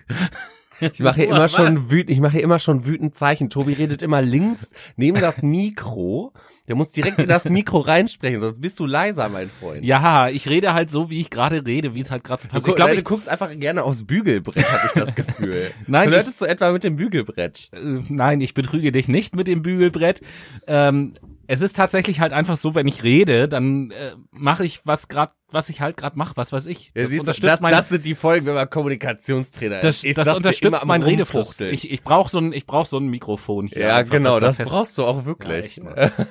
[0.79, 1.37] Ich mache hier Was?
[1.37, 3.49] immer schon wütend, ich mache hier immer schon wütend Zeichen.
[3.49, 6.33] Tobi redet immer links neben das Mikro.
[6.67, 9.85] Der muss direkt in das Mikro reinsprechen, sonst bist du leiser, mein Freund.
[9.85, 12.69] Ja, ich rede halt so, wie ich gerade rede, wie es halt gerade so gu
[12.69, 15.71] Ich glaube, du guckst einfach gerne aufs Bügelbrett, habe ich das Gefühl.
[15.87, 17.69] Nein, Flirtest du etwa mit dem Bügelbrett?
[17.73, 17.77] äh,
[18.09, 20.21] nein, ich betrüge dich nicht mit dem Bügelbrett.
[20.67, 21.13] Ähm,
[21.47, 25.31] es ist tatsächlich halt einfach so, wenn ich rede, dann äh, mache ich was grad,
[25.49, 26.91] was ich halt gerade mache, was weiß ich.
[26.93, 30.03] Ja, Das du, unterstützt das, mein das sind die Folgen, wenn man Kommunikationstrainer das, ist.
[30.03, 31.59] Ich das immer unterstützt am mein Redefluss.
[31.61, 33.83] Ich, ich brauche so ein, ich brauche so ein Mikrofon hier.
[33.83, 35.81] ja, einfach, genau, da das fest- brauchst du auch Ja, wirklich.
[35.81, 36.11] mal.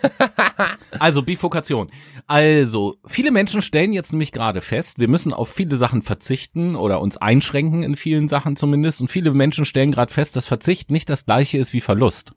[0.99, 1.91] Also Bifurkation.
[2.27, 7.01] Also, viele Menschen stellen jetzt nämlich gerade fest, wir müssen auf viele Sachen verzichten oder
[7.01, 9.01] uns einschränken in vielen Sachen zumindest.
[9.03, 12.33] Und viele Menschen stellen gerade fest, dass Verzicht nicht das gleiche ist wie Verlust.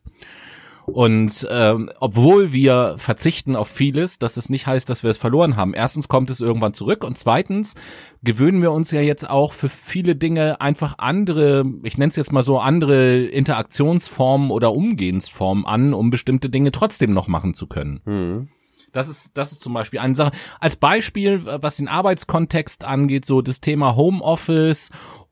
[0.89, 5.55] Und ähm, obwohl wir verzichten auf vieles, dass es nicht heißt, dass wir es verloren
[5.55, 5.73] haben.
[5.73, 7.75] Erstens kommt es irgendwann zurück und zweitens
[8.23, 12.31] gewöhnen wir uns ja jetzt auch für viele Dinge einfach andere, ich nenne es jetzt
[12.31, 18.01] mal so andere Interaktionsformen oder Umgehensformen an, um bestimmte Dinge trotzdem noch machen zu können.
[18.05, 18.49] Hm.
[18.91, 20.31] Das ist, das ist zum Beispiel eine Sache.
[20.59, 24.89] Als Beispiel, was den Arbeitskontext angeht, so das Thema Homeoffice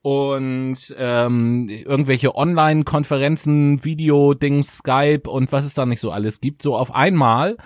[0.07, 6.77] und ähm, irgendwelche Online-Konferenzen, Video-Dings, Skype und was es da nicht so alles gibt, so
[6.77, 7.57] auf einmal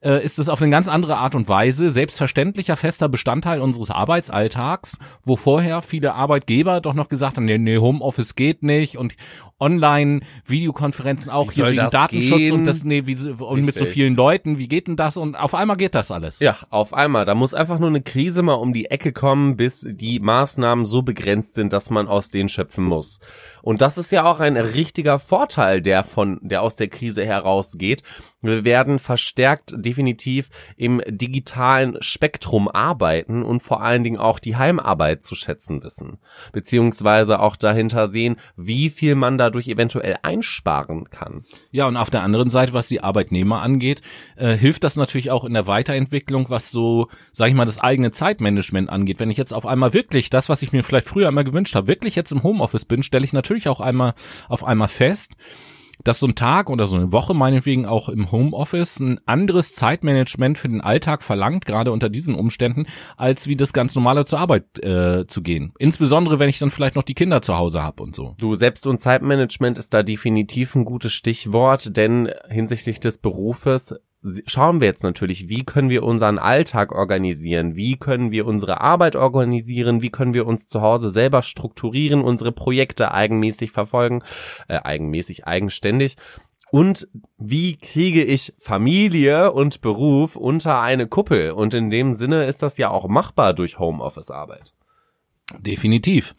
[0.00, 4.98] äh, ist es auf eine ganz andere Art und Weise selbstverständlicher fester Bestandteil unseres Arbeitsalltags,
[5.24, 9.16] wo vorher viele Arbeitgeber doch noch gesagt haben, nee, nee, Homeoffice geht nicht und
[9.58, 12.52] Online-Videokonferenzen auch Wie hier wegen Datenschutz gehen?
[12.52, 15.16] und das, nee, wie, und mit so vielen Leuten, wie geht denn das?
[15.16, 16.40] Und auf einmal geht das alles.
[16.40, 17.24] Ja, auf einmal.
[17.24, 21.00] Da muss einfach nur eine Krise mal um die Ecke kommen, bis die Maßnahmen so
[21.02, 23.18] begrenzt sind, dass man aus denen schöpfen muss.
[23.66, 28.04] Und das ist ja auch ein richtiger Vorteil, der von, der aus der Krise herausgeht.
[28.40, 35.24] Wir werden verstärkt definitiv im digitalen Spektrum arbeiten und vor allen Dingen auch die Heimarbeit
[35.24, 36.18] zu schätzen wissen.
[36.52, 41.42] Beziehungsweise auch dahinter sehen, wie viel man dadurch eventuell einsparen kann.
[41.72, 44.00] Ja, und auf der anderen Seite, was die Arbeitnehmer angeht,
[44.36, 48.12] äh, hilft das natürlich auch in der Weiterentwicklung, was so, sag ich mal, das eigene
[48.12, 49.18] Zeitmanagement angeht.
[49.18, 51.88] Wenn ich jetzt auf einmal wirklich das, was ich mir vielleicht früher immer gewünscht habe,
[51.88, 54.14] wirklich jetzt im Homeoffice bin, stelle ich natürlich auch einmal
[54.48, 55.36] auf einmal fest,
[56.04, 60.58] dass so ein Tag oder so eine Woche meinetwegen auch im Homeoffice ein anderes Zeitmanagement
[60.58, 64.78] für den Alltag verlangt, gerade unter diesen Umständen, als wie das ganz normale zur Arbeit
[64.84, 65.72] äh, zu gehen.
[65.78, 68.34] Insbesondere, wenn ich dann vielleicht noch die Kinder zu Hause habe und so.
[68.38, 73.94] Du, Selbst- und Zeitmanagement ist da definitiv ein gutes Stichwort, denn hinsichtlich des Berufes
[74.46, 79.16] schauen wir jetzt natürlich, wie können wir unseren Alltag organisieren, wie können wir unsere Arbeit
[79.16, 84.22] organisieren, wie können wir uns zu Hause selber strukturieren, unsere Projekte eigenmäßig verfolgen,
[84.68, 86.16] äh, eigenmäßig, eigenständig.
[86.70, 87.08] Und
[87.38, 91.52] wie kriege ich Familie und Beruf unter eine Kuppel?
[91.52, 94.74] Und in dem Sinne ist das ja auch machbar durch Homeoffice-Arbeit.
[95.60, 96.34] Definitiv.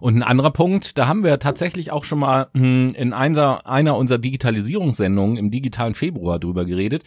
[0.00, 3.96] Und ein anderer Punkt, da haben wir tatsächlich auch schon mal hm, in einer, einer
[3.96, 7.04] unserer Digitalisierungssendungen im digitalen Februar drüber geredet,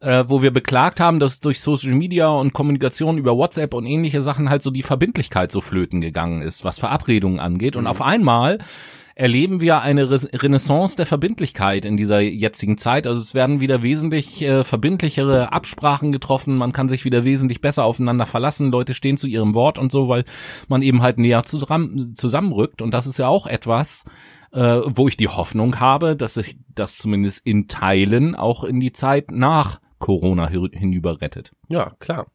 [0.00, 4.22] äh, wo wir beklagt haben, dass durch Social Media und Kommunikation über WhatsApp und ähnliche
[4.22, 7.76] Sachen halt so die Verbindlichkeit so flöten gegangen ist, was Verabredungen angeht.
[7.76, 8.58] Und auf einmal
[9.16, 13.06] erleben wir eine Renaissance der Verbindlichkeit in dieser jetzigen Zeit.
[13.06, 17.84] Also es werden wieder wesentlich äh, verbindlichere Absprachen getroffen, man kann sich wieder wesentlich besser
[17.84, 20.24] aufeinander verlassen, Leute stehen zu ihrem Wort und so, weil
[20.68, 22.82] man eben halt näher zusammen, zusammenrückt.
[22.82, 24.04] Und das ist ja auch etwas,
[24.52, 28.92] äh, wo ich die Hoffnung habe, dass sich das zumindest in Teilen auch in die
[28.92, 31.52] Zeit nach Corona hi- hinüber rettet.
[31.68, 32.26] Ja, klar.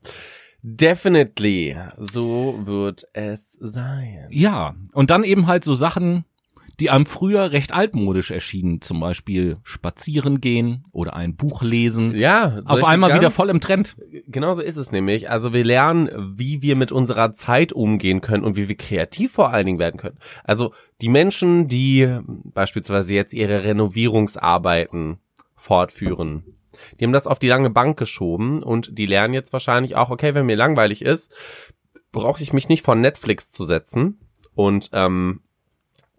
[0.62, 1.76] Definitely.
[1.98, 4.28] So wird es sein.
[4.32, 6.26] Ja, und dann eben halt so Sachen,
[6.80, 12.15] die einem früher recht altmodisch erschienen, zum Beispiel spazieren gehen oder ein Buch lesen.
[12.15, 13.98] Ja, Auf einmal wieder voll im Trend.
[14.28, 15.30] Genauso ist es nämlich.
[15.30, 19.52] Also wir lernen, wie wir mit unserer Zeit umgehen können und wie wir kreativ vor
[19.52, 20.18] allen Dingen werden können.
[20.44, 25.18] Also die Menschen, die beispielsweise jetzt ihre Renovierungsarbeiten
[25.56, 26.44] fortführen,
[27.00, 30.34] die haben das auf die lange Bank geschoben und die lernen jetzt wahrscheinlich auch, okay,
[30.34, 31.34] wenn mir langweilig ist,
[32.12, 34.20] brauche ich mich nicht vor Netflix zu setzen
[34.56, 35.42] und ähm,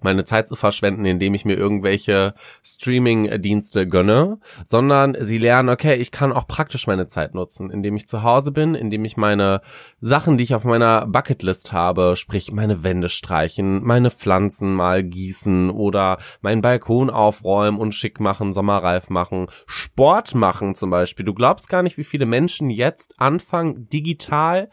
[0.04, 6.10] meine Zeit zu verschwenden, indem ich mir irgendwelche Streaming-Dienste gönne, sondern sie lernen, okay, ich
[6.10, 9.60] kann auch praktisch meine Zeit nutzen, indem ich zu Hause bin, indem ich meine
[10.00, 15.70] Sachen, die ich auf meiner Bucketlist habe, sprich meine Wände streichen, meine Pflanzen mal gießen
[15.70, 21.24] oder meinen Balkon aufräumen und schick machen, sommerreif machen, Sport machen zum Beispiel.
[21.24, 24.68] Du glaubst gar nicht, wie viele Menschen jetzt anfangen, digital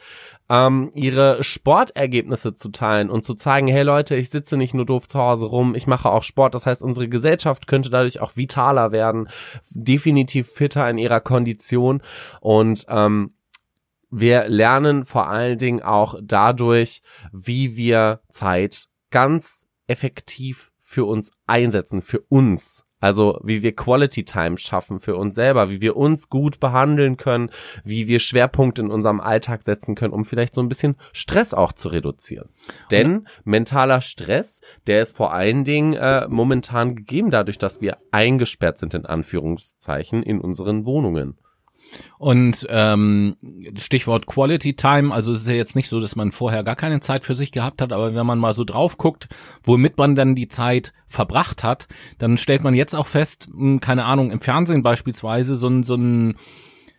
[0.49, 5.07] ähm, ihre Sportergebnisse zu teilen und zu zeigen, hey Leute, ich sitze nicht nur doof
[5.07, 6.55] zu Hause rum, ich mache auch Sport.
[6.55, 9.27] Das heißt, unsere Gesellschaft könnte dadurch auch vitaler werden,
[9.71, 12.01] definitiv fitter in ihrer Kondition
[12.41, 13.33] und ähm,
[14.09, 17.01] wir lernen vor allen Dingen auch dadurch,
[17.33, 22.86] wie wir Zeit ganz effektiv für uns einsetzen, für uns.
[22.99, 27.51] Also wie wir Quality Time schaffen für uns selber, wie wir uns gut behandeln können,
[27.83, 31.73] wie wir Schwerpunkte in unserem Alltag setzen können, um vielleicht so ein bisschen Stress auch
[31.73, 32.49] zu reduzieren.
[32.91, 38.77] Denn mentaler Stress, der ist vor allen Dingen äh, momentan gegeben dadurch, dass wir eingesperrt
[38.77, 41.37] sind in Anführungszeichen in unseren Wohnungen.
[42.17, 43.35] Und ähm,
[43.77, 46.99] Stichwort Quality Time, also es ist ja jetzt nicht so, dass man vorher gar keine
[46.99, 49.27] Zeit für sich gehabt hat, aber wenn man mal so drauf guckt,
[49.63, 54.05] womit man dann die Zeit verbracht hat, dann stellt man jetzt auch fest, mh, keine
[54.05, 56.35] Ahnung, im Fernsehen beispielsweise so ein, so ein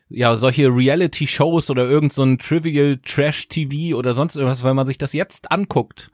[0.09, 4.99] ja, solche Reality-Shows oder irgend so ein Trivial Trash-TV oder sonst irgendwas, wenn man sich
[4.99, 6.11] das jetzt anguckt,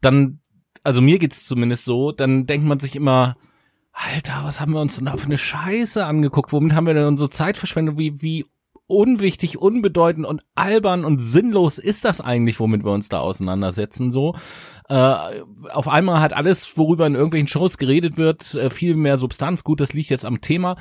[0.00, 0.40] dann,
[0.82, 3.36] also mir geht's zumindest so, dann denkt man sich immer,
[3.94, 6.52] Alter, was haben wir uns denn da für eine Scheiße angeguckt?
[6.52, 7.96] Womit haben wir denn unsere Zeit verschwendet?
[7.96, 8.44] Wie, wie
[8.86, 14.34] unwichtig, unbedeutend und albern und sinnlos ist das eigentlich, womit wir uns da auseinandersetzen, so.
[14.88, 15.14] Äh,
[15.72, 19.64] auf einmal hat alles, worüber in irgendwelchen Shows geredet wird, äh, viel mehr Substanz.
[19.64, 20.76] Gut, das liegt jetzt am Thema,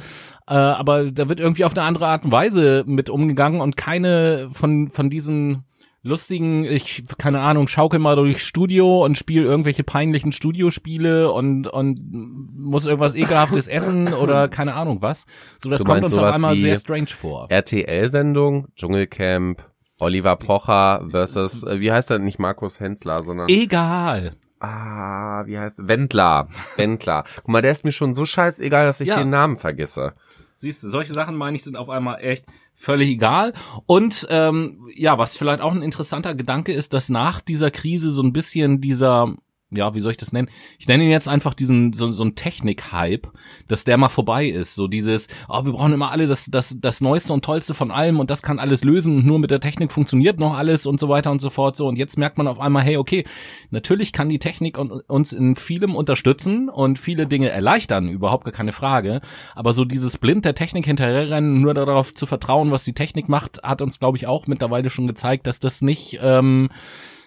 [0.47, 4.49] äh, aber da wird irgendwie auf eine andere Art und Weise mit umgegangen und keine
[4.51, 5.64] von, von diesen
[6.04, 11.99] lustigen, ich, keine Ahnung, schaukel mal durchs Studio und spiele irgendwelche peinlichen Studiospiele und, und
[12.12, 15.26] muss irgendwas ekelhaftes essen oder keine Ahnung was.
[15.58, 17.47] So, das Du kommt uns auf einmal sehr strange vor.
[17.49, 19.64] RTL-Sendung, Dschungelcamp,
[19.99, 24.32] Oliver Pocher versus, äh, wie heißt er nicht Markus Hensler, sondern, Egal.
[24.60, 27.24] ah, wie heißt, Wendler, Wendler.
[27.38, 29.18] Guck mal, der ist mir schon so scheißegal, dass ich Ja.
[29.20, 30.14] den Namen vergesse.
[30.56, 33.54] Siehst du, solche Sachen meine ich sind auf einmal echt völlig egal.
[33.86, 38.24] Und ähm, ja, was vielleicht auch ein interessanter Gedanke ist, dass nach dieser Krise so
[38.24, 39.36] ein bisschen dieser
[39.76, 40.49] ja, wie soll ich das nennen?
[40.80, 43.28] Ich nenne ihn jetzt einfach diesen so, so ein Technik-Hype,
[43.67, 44.76] dass der mal vorbei ist.
[44.76, 48.19] So dieses, oh, wir brauchen immer alle das, das, das Neueste und Tollste von allem
[48.19, 51.09] und das kann alles lösen und nur mit der Technik funktioniert noch alles und so
[51.09, 51.76] weiter und so fort.
[51.76, 53.26] So und jetzt merkt man auf einmal, hey, okay,
[53.71, 58.53] natürlich kann die Technik un- uns in vielem unterstützen und viele Dinge erleichtern, überhaupt gar
[58.53, 59.21] keine Frage.
[59.55, 63.61] Aber so dieses blind der Technik hinterherrennen, nur darauf zu vertrauen, was die Technik macht,
[63.63, 66.69] hat uns, glaube ich, auch mittlerweile schon gezeigt, dass das nicht ähm,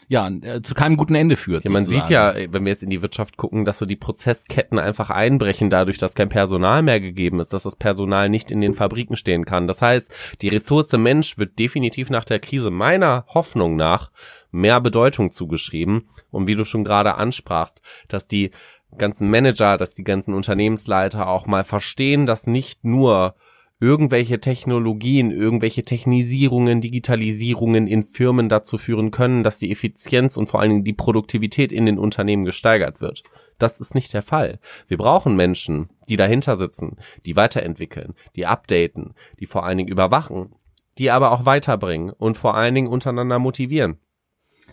[0.09, 1.65] ja, äh, zu keinem guten Ende führt.
[1.65, 2.07] Ja, man sozusagen.
[2.07, 5.69] sieht ja, wenn wir jetzt in die Wirtschaft gucken, dass so die Prozessketten einfach einbrechen,
[5.69, 9.45] dadurch, dass kein Personal mehr gegeben ist, dass das Personal nicht in den Fabriken stehen
[9.45, 9.67] kann.
[9.67, 14.11] Das heißt, die Ressource Mensch wird definitiv nach der Krise meiner Hoffnung nach
[14.53, 16.09] mehr Bedeutung zugeschrieben.
[16.31, 18.53] Und wie du schon gerade ansprachst, dass die
[18.97, 23.35] ganzen Manager, dass die ganzen Unternehmensleiter auch mal verstehen, dass nicht nur
[23.79, 30.61] irgendwelche Technologien, irgendwelche Technisierungen, Digitalisierungen in Firmen dazu führen können, dass die Effizienz und vor
[30.61, 33.23] allen Dingen die Produktivität in den Unternehmen gesteigert wird.
[33.59, 34.59] Das ist nicht der Fall.
[34.89, 40.55] Wir brauchen Menschen, die dahinter sitzen, die weiterentwickeln, die updaten, die vor allen Dingen überwachen,
[40.99, 43.99] die aber auch weiterbringen und vor allen Dingen untereinander motivieren.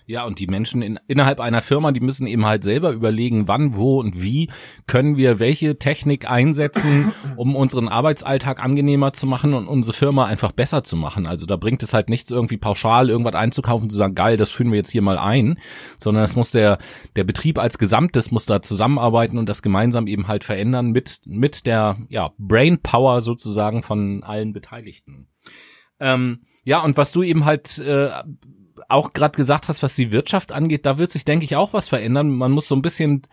[0.05, 3.75] Ja, und die Menschen in, innerhalb einer Firma, die müssen eben halt selber überlegen, wann,
[3.75, 4.49] wo und wie
[4.85, 10.51] können wir welche Technik einsetzen, um unseren Arbeitsalltag angenehmer zu machen und unsere Firma einfach
[10.51, 11.25] besser zu machen.
[11.25, 14.51] Also da bringt es halt nichts, irgendwie pauschal irgendwas einzukaufen und zu sagen, geil, das
[14.51, 15.57] führen wir jetzt hier mal ein,
[15.99, 16.79] sondern es muss der,
[17.15, 21.65] der Betrieb als Gesamtes muss da zusammenarbeiten und das gemeinsam eben halt verändern mit, mit
[21.65, 25.27] der, ja, Brain Power sozusagen von allen Beteiligten.
[25.99, 28.09] Ähm, ja, und was du eben halt äh,
[28.89, 31.89] auch gerade gesagt hast, was die Wirtschaft angeht, da wird sich, denke ich, auch was
[31.89, 32.29] verändern.
[32.29, 33.23] Man muss so ein bisschen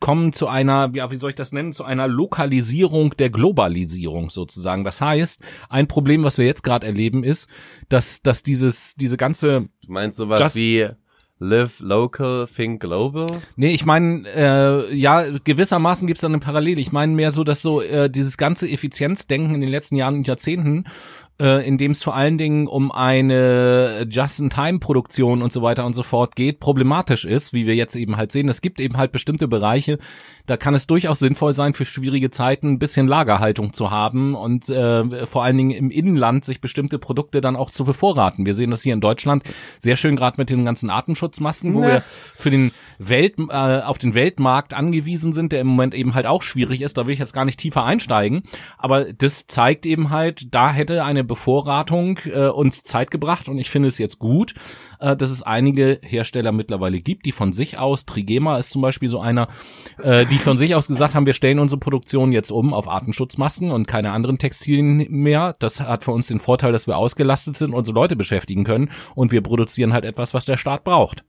[0.00, 4.82] kommen zu einer, ja, wie soll ich das nennen, zu einer Lokalisierung der Globalisierung sozusagen.
[4.82, 7.48] Das heißt, ein Problem, was wir jetzt gerade erleben, ist,
[7.88, 10.88] dass, dass dieses, diese ganze Du meinst sowas Just- wie
[11.38, 13.26] live local, think global?
[13.56, 16.80] Nee, ich meine, äh, ja, gewissermaßen gibt's da eine Parallele.
[16.80, 20.28] Ich meine mehr so, dass so äh, dieses ganze Effizienzdenken in den letzten Jahren und
[20.28, 20.84] Jahrzehnten,
[21.40, 26.02] äh, in dem es vor allen Dingen um eine Just-in-Time-Produktion und so weiter und so
[26.02, 28.48] fort geht, problematisch ist, wie wir jetzt eben halt sehen.
[28.48, 29.98] Es gibt eben halt bestimmte Bereiche,
[30.46, 34.68] da kann es durchaus sinnvoll sein, für schwierige Zeiten ein bisschen Lagerhaltung zu haben und
[34.68, 38.44] äh, vor allen Dingen im Innenland sich bestimmte Produkte dann auch zu bevorraten.
[38.46, 39.44] Wir sehen das hier in Deutschland
[39.78, 41.86] sehr schön gerade mit den ganzen Atemschutzmasken, wo Ne.
[41.88, 42.02] wir
[42.36, 46.42] für den Welt, äh, auf den Weltmarkt angewiesen sind, der im Moment eben halt auch
[46.42, 46.96] schwierig ist.
[46.96, 48.42] Da will ich jetzt gar nicht tiefer einsteigen.
[48.78, 53.70] Aber das zeigt eben halt, da hätte eine Bevorratung äh, uns Zeit gebracht und ich
[53.70, 54.54] finde es jetzt gut,
[55.02, 59.08] äh, dass es einige Hersteller mittlerweile gibt, die von sich aus, Trigema ist zum Beispiel
[59.08, 59.48] so einer,
[60.02, 63.70] äh, die von sich aus gesagt haben, wir stellen unsere Produktion jetzt um auf Atemschutzmasken
[63.70, 65.56] und keine anderen Textilien mehr.
[65.58, 69.32] Das hat für uns den Vorteil, dass wir ausgelastet sind, unsere Leute beschäftigen können und
[69.32, 71.24] wir produzieren halt etwas, was der Staat braucht.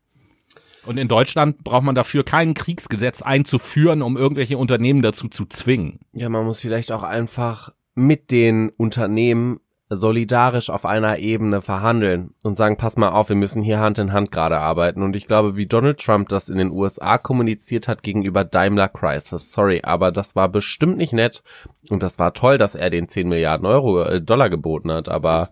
[0.85, 5.99] Und in Deutschland braucht man dafür kein Kriegsgesetz einzuführen, um irgendwelche Unternehmen dazu zu zwingen.
[6.11, 9.59] Ja, man muss vielleicht auch einfach mit den Unternehmen
[9.95, 14.13] solidarisch auf einer Ebene verhandeln und sagen, pass mal auf, wir müssen hier Hand in
[14.13, 15.01] Hand gerade arbeiten.
[15.01, 19.51] Und ich glaube, wie Donald Trump das in den USA kommuniziert hat gegenüber Daimler Crisis,
[19.51, 21.43] sorry, aber das war bestimmt nicht nett.
[21.89, 25.49] Und das war toll, dass er den 10 Milliarden Euro, äh, Dollar geboten hat, aber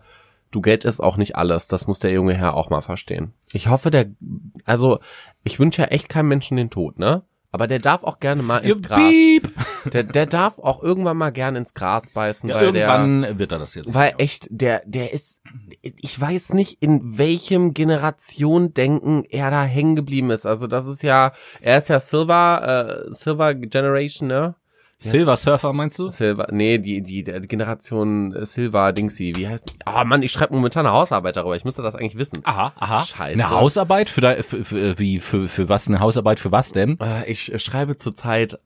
[0.52, 1.68] du Geld ist auch nicht alles.
[1.68, 3.34] Das muss der junge Herr auch mal verstehen.
[3.52, 4.08] Ich hoffe, der,
[4.66, 5.00] also,
[5.44, 7.24] ich wünsche ja echt keinem Menschen den Tod, ne?
[7.54, 8.98] Aber der darf auch gerne mal ins Gras.
[9.00, 9.52] Piep!
[9.92, 13.52] Der, der darf auch irgendwann mal gerne ins Gras beißen, Ja, weil der, irgendwann wird
[13.52, 13.94] er das jetzt.
[13.94, 15.42] weil echt, der, der ist,
[15.82, 20.46] ich weiß nicht, in welchem Generation denken er da hängen geblieben ist.
[20.46, 24.56] Also das ist ja, er ist ja Silver, äh, Silver Generation, ne?
[25.02, 26.10] Silver Surfer meinst du?
[26.10, 30.54] Silver, nee, die, die, die Generation äh, Silver Dingsy, wie heißt, ah Mann, ich schreibe
[30.54, 32.42] momentan eine Hausarbeit darüber, ich müsste das eigentlich wissen.
[32.44, 33.06] Aha, aha.
[33.06, 33.34] Scheiße.
[33.34, 37.00] Eine Hausarbeit für, da, für, für wie für, für was eine Hausarbeit für was denn?
[37.00, 38.60] Äh, ich äh, schreibe zurzeit,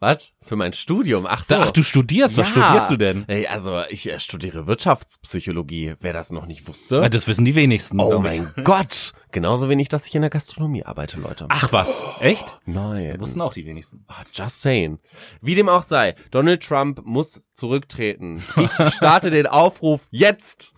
[0.00, 0.32] was?
[0.40, 1.54] Für mein Studium, ach so.
[1.56, 2.54] Ach, du studierst, was Ja.
[2.64, 3.24] studierst du denn?
[3.28, 7.08] Ey, also ich äh, studiere Wirtschaftspsychologie, wer das noch nicht wusste.
[7.10, 8.00] Das wissen die wenigsten.
[8.00, 9.12] Oh mein Gott!
[9.32, 11.46] Genauso wenig, dass ich in der Gastronomie arbeite, Leute.
[11.48, 12.58] Ach was, echt?
[12.64, 13.18] nein.
[13.20, 14.04] Wussten auch die wenigsten.
[14.08, 14.98] Ah, Just saying.
[15.42, 18.42] Wie dem auch sei, Donald Trump muss zurücktreten.
[18.56, 20.74] Ich starte den Aufruf jetzt.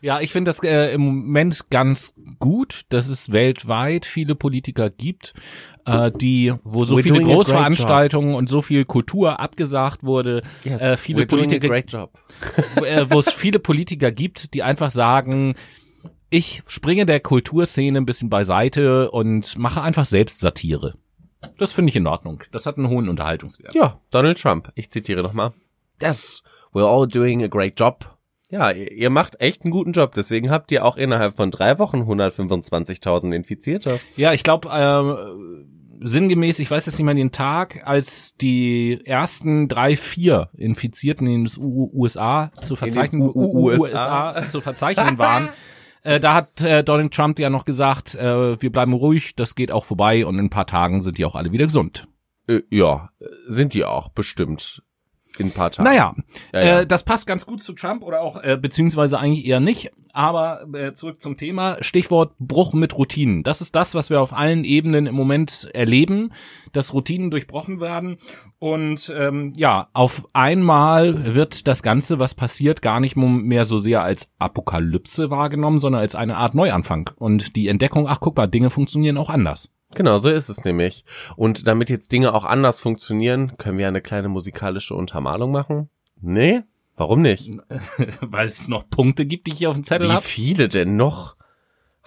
[0.00, 5.34] Ja, ich finde das äh, im Moment ganz gut, dass es weltweit viele Politiker gibt,
[5.86, 11.26] äh, die, wo so We're viele Großveranstaltungen und so viel Kultur abgesagt wurde, äh, viele
[11.26, 11.74] Politiker,
[12.76, 15.54] äh, wo es viele Politiker gibt, die einfach sagen,
[16.30, 20.94] ich springe der Kulturszene ein bisschen beiseite und mache einfach selbst Satire.
[21.56, 22.42] Das finde ich in Ordnung.
[22.52, 23.74] Das hat einen hohen Unterhaltungswert.
[23.74, 24.70] Ja, Donald Trump.
[24.74, 25.52] Ich zitiere nochmal.
[26.02, 26.42] Yes,
[26.72, 28.17] we're all doing a great job.
[28.50, 30.14] Ja, ihr, macht echt einen guten Job.
[30.14, 34.00] Deswegen habt ihr auch innerhalb von drei Wochen 125.000 Infizierte.
[34.16, 39.68] Ja, ich glaube, äh, sinngemäß, ich weiß jetzt nicht mehr den Tag, als die ersten
[39.68, 45.50] drei, vier Infizierten in den USA zu verzeichnen, USA zu verzeichnen waren.
[46.02, 49.72] Äh, da hat äh, Donald Trump ja noch gesagt, äh, wir bleiben ruhig, das geht
[49.72, 52.08] auch vorbei und in ein paar Tagen sind die auch alle wieder gesund.
[52.46, 53.10] Äh, ja,
[53.48, 54.82] sind die auch bestimmt
[55.40, 55.88] in ein paar Tagen.
[55.88, 56.14] Naja,
[56.52, 56.80] Ja, ja.
[56.80, 59.92] Äh, das passt ganz gut zu Trump oder auch, äh, beziehungsweise eigentlich eher nicht.
[60.12, 63.44] Aber äh, zurück zum Thema, Stichwort Bruch mit Routinen.
[63.44, 66.32] Das ist das, was wir auf allen Ebenen im Moment erleben,
[66.72, 68.18] dass Routinen durchbrochen werden.
[68.58, 74.02] Und ähm, ja, auf einmal wird das Ganze, was passiert, gar nicht mehr so sehr
[74.02, 77.10] als Apokalypse wahrgenommen, sondern als eine Art Neuanfang.
[77.16, 79.70] Und die Entdeckung, ach guck mal, Dinge funktionieren auch anders.
[79.94, 81.04] Genau, so ist es nämlich.
[81.36, 85.88] Und damit jetzt Dinge auch anders funktionieren, können wir eine kleine musikalische Untermalung machen?
[86.20, 86.62] Nee?
[86.96, 87.50] Warum nicht?
[88.20, 90.24] Weil es noch Punkte gibt, die ich hier auf dem Zettel Wie habe.
[90.24, 91.36] viele denn noch?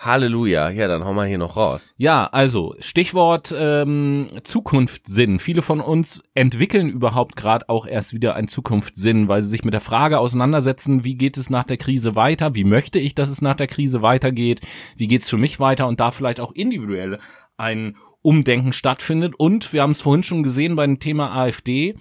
[0.01, 0.71] Halleluja.
[0.71, 1.93] Ja, dann hauen wir hier noch raus.
[1.95, 5.37] Ja, also Stichwort ähm, Zukunftssinn.
[5.37, 9.75] Viele von uns entwickeln überhaupt gerade auch erst wieder einen Zukunftssinn, weil sie sich mit
[9.75, 12.55] der Frage auseinandersetzen, wie geht es nach der Krise weiter?
[12.55, 14.61] Wie möchte ich, dass es nach der Krise weitergeht?
[14.97, 15.87] Wie geht's für mich weiter?
[15.87, 17.19] Und da vielleicht auch individuell
[17.57, 19.33] ein Umdenken stattfindet.
[19.37, 21.95] Und wir haben es vorhin schon gesehen beim Thema AfD.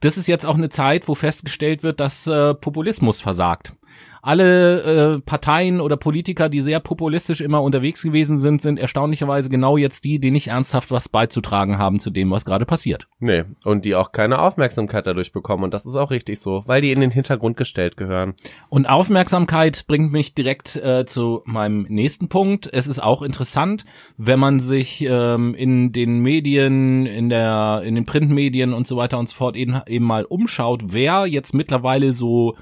[0.00, 3.74] Das ist jetzt auch eine Zeit, wo festgestellt wird, dass äh, Populismus versagt.
[4.22, 9.76] Alle äh, Parteien oder Politiker, die sehr populistisch immer unterwegs gewesen sind, sind erstaunlicherweise genau
[9.76, 13.08] jetzt die, die nicht ernsthaft was beizutragen haben zu dem, was gerade passiert.
[13.20, 15.64] Nee, und die auch keine Aufmerksamkeit dadurch bekommen.
[15.64, 18.34] Und das ist auch richtig so, weil die in den Hintergrund gestellt gehören.
[18.68, 22.68] Und Aufmerksamkeit bringt mich direkt äh, zu meinem nächsten Punkt.
[22.72, 23.84] Es ist auch interessant,
[24.16, 29.18] wenn man sich ähm, in den Medien, in der, in den Printmedien und so weiter
[29.18, 32.56] und so fort eben, eben mal umschaut, wer jetzt mittlerweile so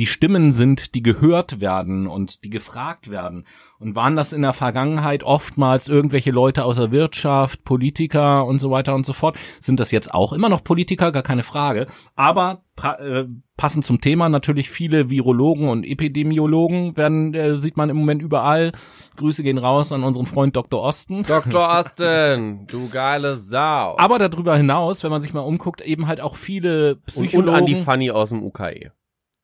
[0.00, 3.44] die Stimmen sind, die gehört werden und die gefragt werden.
[3.78, 8.70] Und waren das in der Vergangenheit oftmals irgendwelche Leute aus der Wirtschaft, Politiker und so
[8.70, 9.36] weiter und so fort?
[9.60, 11.12] Sind das jetzt auch immer noch Politiker?
[11.12, 11.86] Gar keine Frage.
[12.16, 13.24] Aber äh,
[13.58, 18.72] passend zum Thema natürlich viele Virologen und Epidemiologen werden, äh, sieht man im Moment überall.
[19.16, 20.80] Grüße gehen raus an unseren Freund Dr.
[20.80, 21.24] Osten.
[21.24, 21.78] Dr.
[21.78, 23.98] Austin, du geile Sau.
[23.98, 27.48] Aber darüber hinaus, wenn man sich mal umguckt, eben halt auch viele und, Psychologen.
[27.50, 28.92] und an die Fanny aus dem UKE.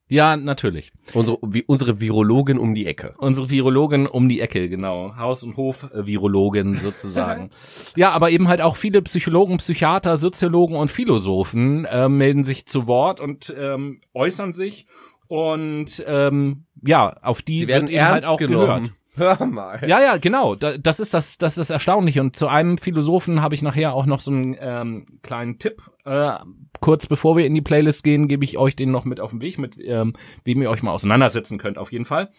[0.09, 0.93] Ja, natürlich.
[1.15, 3.15] Unsere, wie, unsere Virologin um die Ecke.
[3.19, 5.17] Unsere Virologin um die Ecke, genau.
[5.17, 7.51] Haus- und Hof-Virologin sozusagen.
[7.97, 12.87] ja, aber eben halt auch viele Psychologen, Psychiater, Soziologen und Philosophen äh, melden sich zu
[12.87, 14.87] Wort und ähm, äußern sich.
[15.29, 18.67] Und ähm, ja, auf die Die werden wird eben halt auch genommen.
[18.67, 18.93] gehört.
[19.17, 19.81] Hör mal.
[19.87, 20.55] Ja, ja, genau.
[20.55, 22.21] Da, das ist das, das ist erstaunlich.
[22.21, 25.83] Und zu einem Philosophen habe ich nachher auch noch so einen ähm, kleinen Tipp.
[26.05, 26.33] Äh,
[26.81, 29.41] kurz bevor wir in die Playlist gehen, gebe ich euch den noch mit auf den
[29.41, 30.13] Weg, mit ähm,
[30.45, 32.31] wem ihr euch mal auseinandersetzen könnt, auf jeden Fall.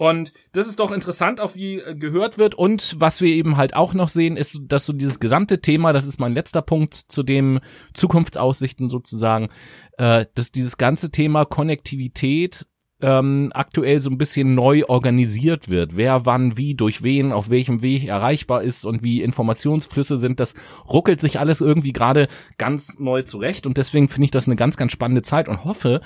[0.00, 2.54] Und das ist doch interessant, auf wie äh, gehört wird.
[2.54, 6.06] Und was wir eben halt auch noch sehen, ist, dass so dieses gesamte Thema, das
[6.06, 7.60] ist mein letzter Punkt zu dem
[7.92, 9.50] Zukunftsaussichten sozusagen,
[9.98, 12.66] äh, dass dieses ganze Thema Konnektivität
[13.02, 15.96] ähm, aktuell so ein bisschen neu organisiert wird.
[15.96, 20.54] Wer wann, wie, durch wen, auf welchem Weg erreichbar ist und wie Informationsflüsse sind, das
[20.88, 22.28] ruckelt sich alles irgendwie gerade
[22.58, 23.66] ganz neu zurecht.
[23.66, 26.00] Und deswegen finde ich das eine ganz, ganz spannende Zeit und hoffe,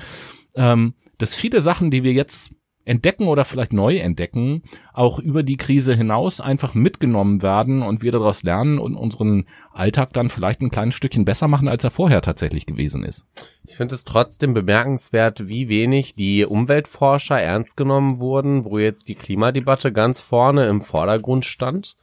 [0.55, 2.55] ähm, dass viele Sachen, die wir jetzt
[2.85, 4.63] entdecken oder vielleicht neu entdecken,
[4.93, 10.13] auch über die Krise hinaus einfach mitgenommen werden und wir daraus lernen und unseren Alltag
[10.13, 13.27] dann vielleicht ein kleines Stückchen besser machen, als er vorher tatsächlich gewesen ist.
[13.67, 19.15] Ich finde es trotzdem bemerkenswert, wie wenig die Umweltforscher ernst genommen wurden, wo jetzt die
[19.15, 21.97] Klimadebatte ganz vorne im Vordergrund stand.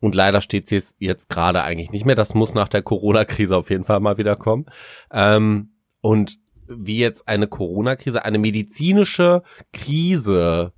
[0.00, 2.14] Und leider steht sie jetzt, gerade eigentlich nicht mehr.
[2.14, 4.64] Das muss nach der Corona-Krise auf jeden Fall mal wieder kommen.
[5.12, 6.38] Ähm, und
[6.70, 9.42] wie jetzt eine Corona-Krise, eine medizinische
[9.72, 10.72] Krise,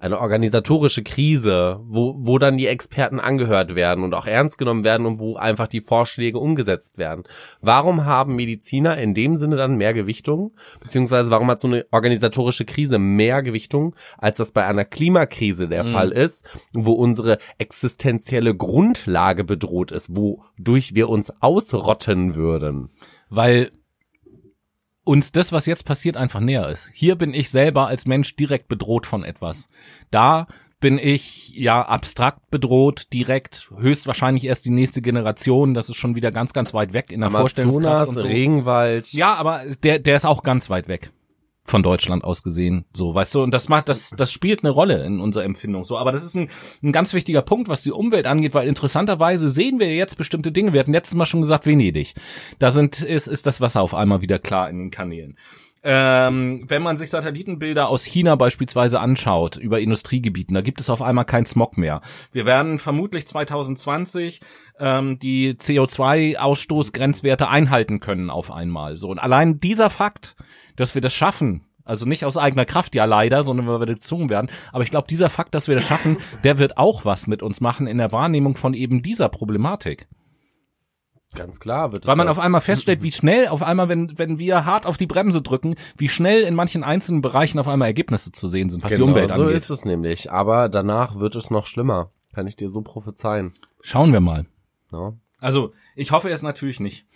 [0.00, 5.04] eine organisatorische Krise, wo, wo dann die Experten angehört werden und auch ernst genommen werden
[5.04, 7.24] und wo einfach die Vorschläge umgesetzt werden.
[7.60, 10.52] Warum haben Mediziner in dem Sinne dann mehr Gewichtung?
[10.82, 15.84] Beziehungsweise warum hat so eine organisatorische Krise mehr Gewichtung, als das bei einer Klimakrise der
[15.84, 22.88] Fall ist, wo unsere existenzielle Grundlage bedroht ist, wodurch wir uns ausrotten würden?
[23.28, 23.70] Weil
[25.04, 26.90] uns das, was jetzt passiert, einfach näher ist.
[26.92, 29.68] Hier bin ich selber als Mensch direkt bedroht von etwas.
[30.10, 30.46] Da
[30.80, 36.32] bin ich ja abstrakt bedroht, direkt, höchstwahrscheinlich erst die nächste Generation, das ist schon wieder
[36.32, 38.26] ganz, ganz weit weg in der Vorstellungskraft und so.
[38.26, 39.12] Regenwald.
[39.12, 41.12] Ja, aber der, der ist auch ganz weit weg
[41.64, 45.04] von Deutschland aus gesehen, so, weißt du, und das macht, das, das spielt eine Rolle
[45.04, 46.48] in unserer Empfindung, so, aber das ist ein,
[46.82, 50.72] ein ganz wichtiger Punkt, was die Umwelt angeht, weil interessanterweise sehen wir jetzt bestimmte Dinge,
[50.72, 52.14] wir hatten letztes Mal schon gesagt, Venedig,
[52.58, 55.36] da sind, ist, ist das Wasser auf einmal wieder klar in den Kanälen.
[55.82, 61.00] Ähm, wenn man sich Satellitenbilder aus China beispielsweise anschaut über Industriegebieten, da gibt es auf
[61.00, 62.02] einmal keinen Smog mehr.
[62.32, 64.40] Wir werden vermutlich 2020
[64.78, 68.96] ähm, die CO2-Ausstoßgrenzwerte einhalten können auf einmal.
[68.96, 70.36] So und allein dieser Fakt,
[70.76, 74.28] dass wir das schaffen, also nicht aus eigener Kraft ja leider, sondern weil wir gezwungen
[74.28, 74.50] werden.
[74.72, 77.60] Aber ich glaube, dieser Fakt, dass wir das schaffen, der wird auch was mit uns
[77.60, 80.06] machen in der Wahrnehmung von eben dieser Problematik.
[81.34, 82.36] Ganz klar wird es Weil man das.
[82.36, 85.76] auf einmal feststellt, wie schnell auf einmal, wenn, wenn wir hart auf die Bremse drücken,
[85.96, 89.08] wie schnell in manchen einzelnen Bereichen auf einmal Ergebnisse zu sehen sind, was die genau,
[89.12, 89.56] Umwelt so angeht.
[89.56, 90.32] ist es nämlich.
[90.32, 92.10] Aber danach wird es noch schlimmer.
[92.34, 93.54] Kann ich dir so prophezeien.
[93.80, 94.46] Schauen wir mal.
[94.92, 95.14] Ja.
[95.38, 97.06] Also, ich hoffe es natürlich nicht.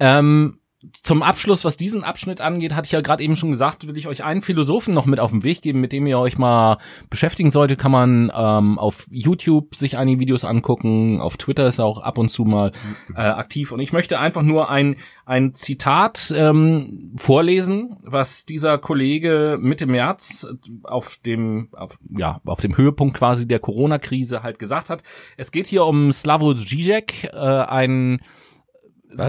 [0.00, 0.58] Ähm,
[1.02, 4.08] zum Abschluss, was diesen Abschnitt angeht, hatte ich ja gerade eben schon gesagt, will ich
[4.08, 6.78] euch einen Philosophen noch mit auf den Weg geben, mit dem ihr euch mal
[7.08, 7.78] beschäftigen solltet.
[7.78, 12.18] Kann man ähm, auf YouTube sich einige Videos angucken, auf Twitter ist er auch ab
[12.18, 12.72] und zu mal
[13.14, 13.70] äh, aktiv.
[13.70, 20.48] Und ich möchte einfach nur ein, ein Zitat ähm, vorlesen, was dieser Kollege Mitte März
[20.82, 25.02] auf dem, auf, ja, auf dem Höhepunkt quasi der Corona-Krise halt gesagt hat.
[25.36, 28.20] Es geht hier um Slavoj Žižek, äh, ein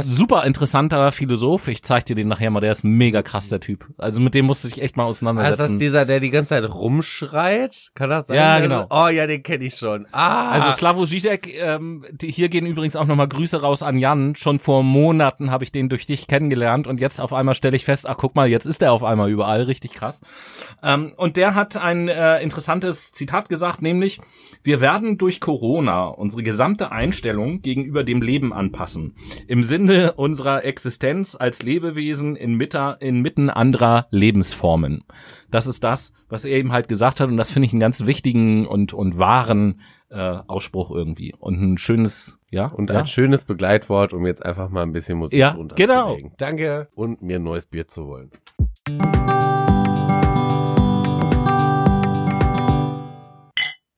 [0.02, 1.68] super interessanter Philosoph.
[1.68, 3.88] Ich zeig dir den nachher mal, der ist mega krass, der Typ.
[3.98, 5.80] Also mit dem musste ich echt mal Ah, ist das auseinandersetzen.
[5.80, 7.92] dieser, der die ganze Zeit rumschreit?
[7.96, 8.36] Kann das sein?
[8.38, 8.88] Ja, genau.
[8.90, 10.08] Oh ja, den kenne ich schon.
[10.12, 10.52] Ah.
[10.52, 14.36] Also Slavoj Žižek, ähm, die, hier gehen übrigens auch nochmal Grüße raus an Jan.
[14.36, 17.86] Schon vor Monaten habe ich den durch dich kennengelernt und jetzt auf einmal stelle ich
[17.86, 20.22] fest, ach guck mal, jetzt ist er auf einmal überall, richtig krass.
[20.82, 24.20] Ähm, und der hat ein äh, interessantes Zitat gesagt, nämlich,
[24.64, 29.16] wir werden durch Corona unsere gesamte Einstellung gegenüber dem Leben anpassen.
[29.48, 35.04] Im Sinne unserer Existenz als Lebewesen inmitten, inmitten anderer Lebensformen.
[35.50, 38.06] Das ist das, was er eben halt gesagt hat und das finde ich einen ganz
[38.06, 41.34] wichtigen und, und wahren äh, Ausspruch irgendwie.
[41.40, 42.68] Und ein schönes, ja.
[42.68, 43.00] und ja?
[43.00, 46.10] ein schönes Begleitwort, um jetzt einfach mal ein bisschen Musik Ja, drunter genau.
[46.12, 46.34] zu legen.
[46.38, 46.88] Danke.
[46.94, 48.30] Und mir ein neues Bier zu holen.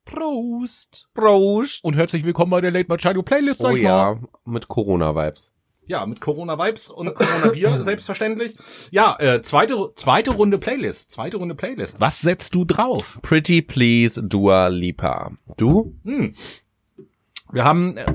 [0.05, 1.09] Prost!
[1.13, 1.83] Prost.
[1.83, 3.89] Und herzlich willkommen bei der Late Shadow Playlist, sag Oh ich mal.
[3.89, 5.51] ja, mit Corona-Vibes.
[5.87, 8.55] Ja, mit Corona-Vibes und Corona-Bier, selbstverständlich.
[8.91, 11.11] Ja, äh, zweite, zweite Runde Playlist.
[11.11, 11.99] Zweite Runde Playlist.
[11.99, 13.19] Was setzt du drauf?
[13.21, 15.31] Pretty Please Dua Lipa.
[15.57, 15.95] Du?
[16.03, 18.05] Wir haben, äh,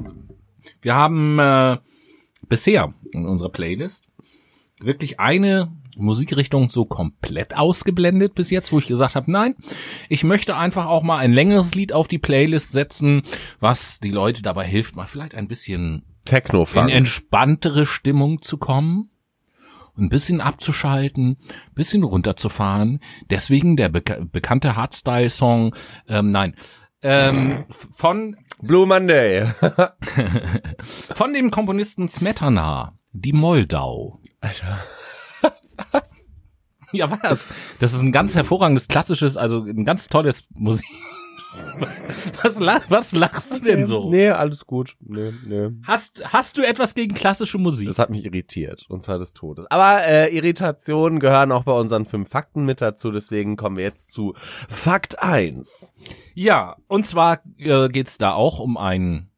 [0.82, 1.78] wir haben äh,
[2.48, 4.06] bisher in unserer Playlist
[4.80, 9.54] wirklich eine Musikrichtung so komplett ausgeblendet bis jetzt, wo ich gesagt habe, nein,
[10.08, 13.22] ich möchte einfach auch mal ein längeres Lied auf die Playlist setzen,
[13.60, 19.10] was die Leute dabei hilft, mal vielleicht ein bisschen Techno in entspanntere Stimmung zu kommen,
[19.96, 23.00] ein bisschen abzuschalten, ein bisschen runterzufahren.
[23.28, 25.74] Deswegen der beka bekannte Hardstyle-Song,
[26.08, 26.54] ähm, nein,
[27.02, 29.46] ähm, von Blue Monday.
[31.14, 34.20] von dem Komponisten Smetana, die Moldau.
[34.40, 34.78] Alter.
[36.92, 37.48] Ja, was?
[37.78, 40.86] Das ist ein ganz hervorragendes, klassisches, also ein ganz tolles Musik.
[42.42, 44.10] Was, lach, was lachst du denn so?
[44.10, 44.96] Nee, alles gut.
[45.00, 45.70] Nee, nee.
[45.84, 47.88] Hast, hast du etwas gegen klassische Musik?
[47.88, 49.66] Das hat mich irritiert, und zwar des Todes.
[49.70, 54.10] Aber äh, Irritationen gehören auch bei unseren fünf Fakten mit dazu, deswegen kommen wir jetzt
[54.12, 54.34] zu
[54.68, 55.92] Fakt 1.
[56.34, 59.29] Ja, und zwar äh, geht's da auch um einen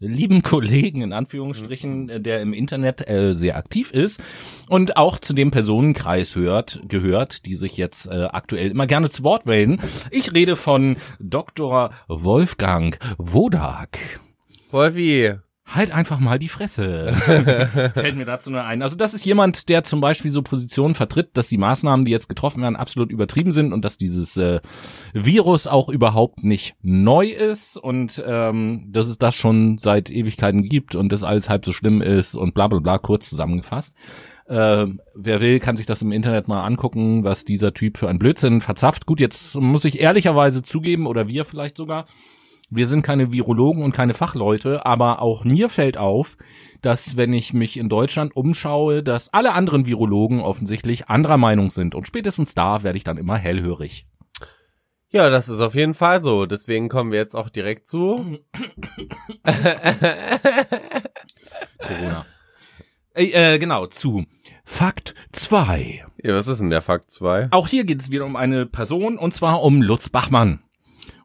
[0.00, 4.22] lieben Kollegen in Anführungsstrichen, äh, der im Internet äh, sehr aktiv ist
[4.68, 9.24] und auch zu dem Personenkreis hört, gehört, die sich jetzt äh, aktuell immer gerne zu
[9.24, 9.80] Wort melden.
[10.10, 11.90] Ich rede von Dr.
[12.06, 13.98] Wolfgang Wodak.
[14.70, 15.34] Wolfi,
[15.70, 17.12] Halt einfach mal die Fresse.
[17.94, 18.80] Fällt mir dazu nur ein.
[18.80, 22.28] Also das ist jemand, der zum Beispiel so Positionen vertritt, dass die Maßnahmen, die jetzt
[22.28, 24.60] getroffen werden, absolut übertrieben sind und dass dieses äh,
[25.12, 30.94] Virus auch überhaupt nicht neu ist und ähm, dass es das schon seit Ewigkeiten gibt
[30.94, 33.94] und das alles halb so schlimm ist und bla bla bla, kurz zusammengefasst.
[34.46, 38.18] Äh, wer will, kann sich das im Internet mal angucken, was dieser Typ für ein
[38.18, 39.04] Blödsinn verzapft.
[39.04, 42.06] Gut, jetzt muss ich ehrlicherweise zugeben, oder wir vielleicht sogar,
[42.70, 46.36] wir sind keine Virologen und keine Fachleute, aber auch mir fällt auf,
[46.82, 51.94] dass wenn ich mich in Deutschland umschaue, dass alle anderen Virologen offensichtlich anderer Meinung sind.
[51.94, 54.06] Und spätestens da werde ich dann immer hellhörig.
[55.10, 56.44] Ja, das ist auf jeden Fall so.
[56.44, 58.38] Deswegen kommen wir jetzt auch direkt zu.
[61.78, 62.26] Corona.
[63.14, 64.26] Äh, äh, genau, zu
[64.64, 66.04] Fakt 2.
[66.22, 67.48] Ja, was ist denn der Fakt 2?
[67.52, 70.62] Auch hier geht es wieder um eine Person und zwar um Lutz Bachmann.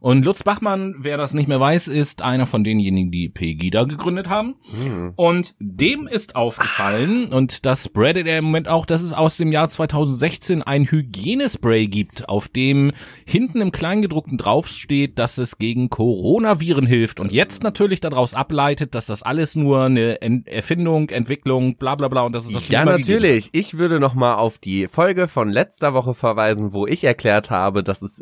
[0.04, 4.28] Und Lutz Bachmann, wer das nicht mehr weiß, ist einer von denjenigen, die Pegida gegründet
[4.28, 4.56] haben.
[4.78, 5.14] Hm.
[5.16, 9.54] Und dem ist aufgefallen, und das spreadet er im Moment auch, dass es aus dem
[9.54, 12.92] Jahr 2016 ein Hygienespray gibt, auf dem
[13.26, 17.22] hinten im Kleingedruckten draufsteht, dass es gegen Coronaviren hilft.
[17.22, 22.10] Und jetzt natürlich daraus ableitet, dass das alles nur eine En- Erfindung, Entwicklung, bla bla
[22.10, 23.50] bla und das ist das Ja, gegeben natürlich.
[23.54, 27.84] Ich würde noch mal auf die Folge von letzter Woche verweisen, wo ich erklärt habe,
[27.84, 28.22] dass es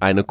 [0.00, 0.24] eine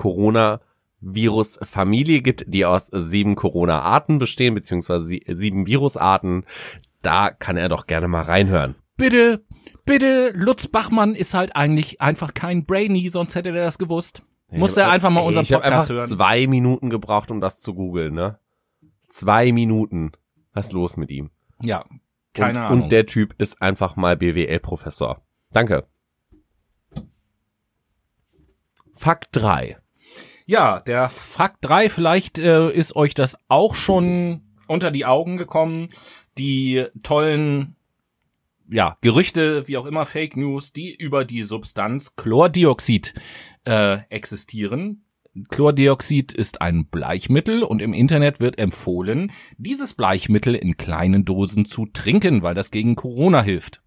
[1.01, 6.45] Corona-Virus-Familie gibt, die aus sieben Corona-Arten bestehen, beziehungsweise sie- sieben Virusarten.
[7.01, 8.75] Da kann er doch gerne mal reinhören.
[8.97, 9.45] Bitte,
[9.85, 14.23] bitte, Lutz Bachmann ist halt eigentlich einfach kein Brainy, sonst hätte er das gewusst.
[14.51, 16.09] Muss er einfach mal unseren ich Podcast einfach hören.
[16.09, 18.39] zwei Minuten gebraucht, um das zu googeln, ne?
[19.09, 20.11] Zwei Minuten.
[20.53, 21.29] Was ist los mit ihm?
[21.63, 21.85] Ja,
[22.33, 22.83] keine und, Ahnung.
[22.83, 25.21] Und der Typ ist einfach mal BWL-Professor.
[25.51, 25.87] Danke.
[28.93, 29.77] Fakt 3.
[30.49, 35.89] ja, der Fakt 3, vielleicht äh, ist euch das auch schon unter die Augen gekommen.
[36.39, 37.75] Die tollen
[38.67, 43.13] ja, Gerüchte, wie auch immer, Fake News, die über die Substanz Chlordioxid
[43.65, 45.05] äh, existieren.
[45.49, 51.85] Chlordioxid ist ein Bleichmittel und im Internet wird empfohlen, dieses Bleichmittel in kleinen Dosen zu
[51.85, 53.83] trinken, weil das gegen Corona hilft.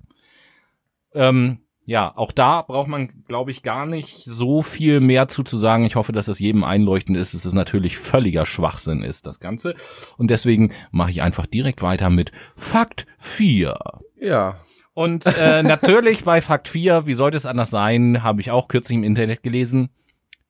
[1.13, 1.59] Ähm,
[1.93, 5.85] ja, auch da braucht man, glaube ich, gar nicht so viel mehr zu, zu sagen.
[5.85, 9.75] Ich hoffe, dass das jedem einleuchtend ist, dass es natürlich völliger Schwachsinn ist, das Ganze.
[10.17, 13.77] Und deswegen mache ich einfach direkt weiter mit Fakt 4.
[14.19, 14.57] Ja.
[14.95, 18.97] Und äh, natürlich bei Fakt 4, wie sollte es anders sein, habe ich auch kürzlich
[18.97, 19.91] im Internet gelesen.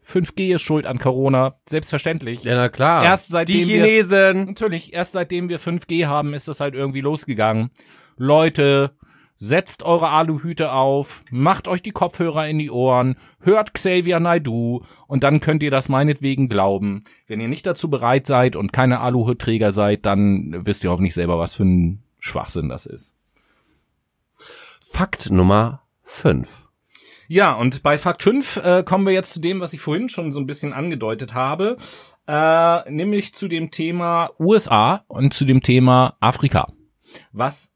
[0.09, 2.45] 5G ist schuld an Corona, selbstverständlich.
[2.45, 3.03] Ja, na klar.
[3.03, 4.45] Erst seitdem Die wir- Chinesen.
[4.47, 7.71] Natürlich, erst seitdem wir 5G haben, ist das halt irgendwie losgegangen.
[8.17, 8.93] Leute,
[9.43, 15.25] setzt eure Aluhüte auf, macht euch die Kopfhörer in die Ohren, hört Xavier Naidoo und
[15.25, 17.03] dann könnt ihr das meinetwegen glauben.
[17.27, 21.41] Wenn ihr nicht dazu bereit seid und keine Aluhutträger seid, dann wisst ihr hoffentlich selber,
[21.41, 23.17] was für ein Schwachsinn das ist.
[24.81, 26.69] Fakt Nummer 5.
[27.27, 30.31] Ja, und bei Fakt 5 äh, kommen wir jetzt zu dem, was ich vorhin schon
[30.31, 31.79] so ein bisschen angedeutet habe,
[32.29, 36.73] äh, nämlich zu dem Thema USA und zu dem Thema Afrika,
[37.33, 37.73] was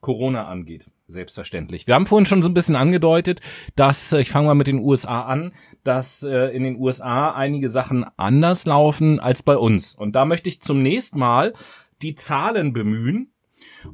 [0.00, 0.89] Corona angeht.
[1.10, 1.88] Selbstverständlich.
[1.88, 3.40] Wir haben vorhin schon so ein bisschen angedeutet,
[3.74, 5.52] dass, äh, ich fange mal mit den USA an,
[5.82, 9.94] dass äh, in den USA einige Sachen anders laufen als bei uns.
[9.94, 11.52] Und da möchte ich zunächst mal
[12.00, 13.32] die Zahlen bemühen,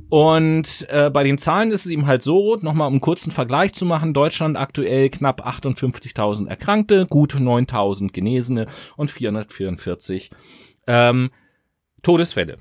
[0.08, 3.72] und äh, bei den Zahlen ist es eben halt so, nochmal um einen kurzen Vergleich
[3.72, 10.30] zu machen, Deutschland aktuell knapp 58.000 Erkrankte, gut 9.000 Genesene und 444
[10.86, 11.30] ähm,
[12.02, 12.58] Todesfälle.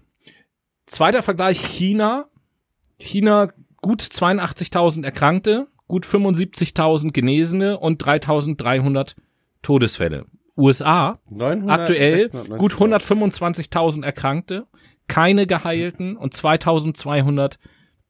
[0.85, 2.29] Zweiter Vergleich China.
[2.97, 3.49] China
[3.85, 9.13] gut 82.000 Erkrankte, gut 75.000 Genesene und 3.300
[9.61, 10.25] Todesfälle.
[10.57, 12.57] USA 900, aktuell 690.
[12.57, 14.65] gut 125.000 Erkrankte,
[15.07, 17.59] keine geheilten und 2200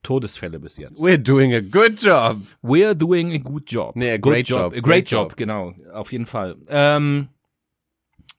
[0.01, 1.01] Todesfälle bis jetzt.
[1.03, 2.38] We're doing a good job.
[2.63, 3.97] We're doing a good job.
[3.97, 4.73] Nee, a good great job.
[4.73, 5.32] A great, job.
[5.32, 5.38] job.
[5.38, 6.55] genau, auf jeden Fall.
[6.69, 7.28] Ähm,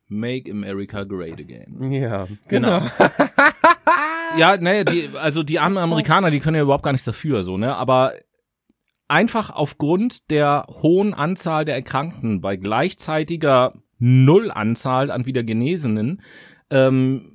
[0.08, 1.92] make America great again.
[1.92, 2.80] Ja, Genau.
[4.38, 7.56] ja, ne, die, also die armen Amerikaner, die können ja überhaupt gar nichts dafür, so,
[7.56, 8.12] ne, aber
[9.08, 16.22] einfach aufgrund der hohen Anzahl der Erkrankten bei gleichzeitiger Nullanzahl an wieder Genesenen,
[16.70, 17.32] ähm,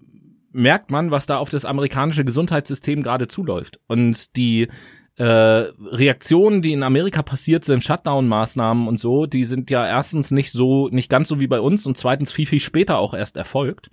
[0.51, 3.79] merkt man, was da auf das amerikanische Gesundheitssystem gerade zuläuft.
[3.87, 4.67] Und die
[5.15, 10.51] äh, Reaktionen, die in Amerika passiert sind, Shutdown-Maßnahmen und so, die sind ja erstens nicht
[10.51, 13.89] so, nicht ganz so wie bei uns und zweitens viel, viel später auch erst erfolgt.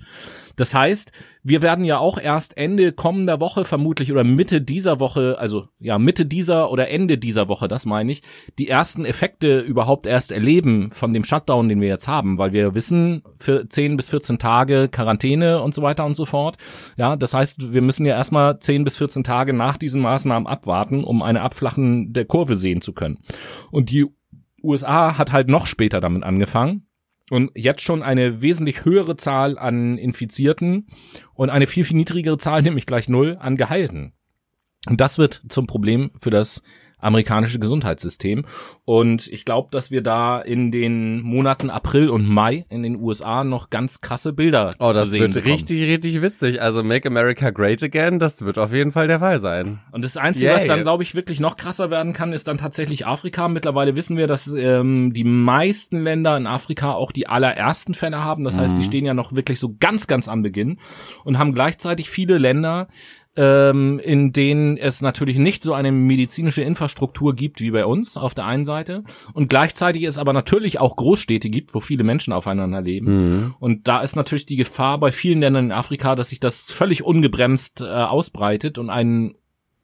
[0.59, 1.12] Das heißt,
[1.44, 5.98] wir werden ja auch erst Ende kommender Woche vermutlich oder Mitte dieser Woche, also ja,
[5.98, 8.22] Mitte dieser oder Ende dieser Woche, das meine ich,
[8.59, 12.74] die ersten Effekte überhaupt erst erleben von dem Shutdown, den wir jetzt haben, weil wir
[12.74, 16.56] wissen, für 10 bis 14 Tage Quarantäne und so weiter und so fort.
[16.96, 21.04] Ja, das heißt, wir müssen ja erstmal 10 bis 14 Tage nach diesen Maßnahmen abwarten,
[21.04, 23.18] um eine Abflachen der Kurve sehen zu können.
[23.70, 24.06] Und die
[24.61, 26.88] USA hat halt noch später damit angefangen
[27.30, 30.86] und jetzt schon eine wesentlich höhere Zahl an Infizierten
[31.34, 34.12] und eine viel, viel niedrigere Zahl, nämlich gleich null, an Geheilten.
[34.88, 36.62] Und das wird zum Problem für das
[37.01, 38.44] amerikanische Gesundheitssystem.
[38.84, 43.44] Und ich glaube, dass wir da in den Monaten April und Mai in den USA
[43.44, 45.53] noch ganz krasse Bilder Oh, zu das sehen wird bekommen.
[45.55, 46.61] richtig, richtig witzig.
[46.62, 49.80] Also Make America Great Again, das wird auf jeden Fall der Fall sein.
[49.92, 50.55] Und das Einzige, Yay.
[50.57, 53.49] was dann, glaube ich, wirklich noch krasser werden kann, ist dann tatsächlich Afrika.
[53.49, 58.44] Mittlerweile wissen wir, dass ähm, die meisten Länder in Afrika auch die allerersten Fälle haben.
[58.44, 60.78] Das heißt, die stehen ja noch wirklich so ganz, ganz am Beginn
[61.24, 62.88] und haben gleichzeitig viele Länder,
[63.39, 68.34] ähm, in denen es natürlich nicht so eine medizinische Infrastruktur gibt wie bei uns auf
[68.34, 72.82] der einen Seite und gleichzeitig es aber natürlich auch Großstädte gibt, wo viele Menschen aufeinander
[72.82, 73.14] leben.
[73.14, 73.55] Mhm.
[73.61, 77.05] Und da ist natürlich die Gefahr bei vielen Ländern in Afrika, dass sich das völlig
[77.05, 79.36] ungebremst äh, ausbreitet und einen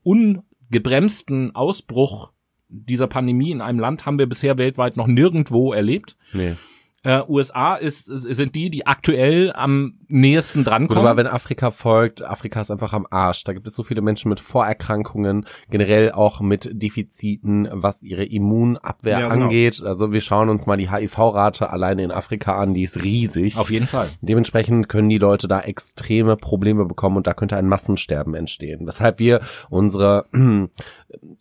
[0.02, 2.32] ungebremsten Ausbruch
[2.68, 6.16] dieser Pandemie in einem Land haben wir bisher weltweit noch nirgendwo erlebt.
[6.32, 6.56] Nee.
[7.04, 11.06] Äh, USA ist, sind die, die aktuell am nächsten Gut, drankommen.
[11.06, 13.44] aber wenn Afrika folgt, Afrika ist einfach am Arsch.
[13.44, 19.20] Da gibt es so viele Menschen mit Vorerkrankungen, generell auch mit Defiziten, was ihre Immunabwehr
[19.20, 19.44] Ja, genau.
[19.44, 19.82] angeht.
[19.84, 23.58] Also wir schauen uns mal die HIV-Rate alleine in Afrika an, die ist riesig.
[23.58, 24.08] Auf jeden Fall.
[24.22, 28.86] Dementsprechend können die Leute da extreme Probleme bekommen und da könnte ein Massensterben entstehen.
[28.86, 30.24] Weshalb wir unsere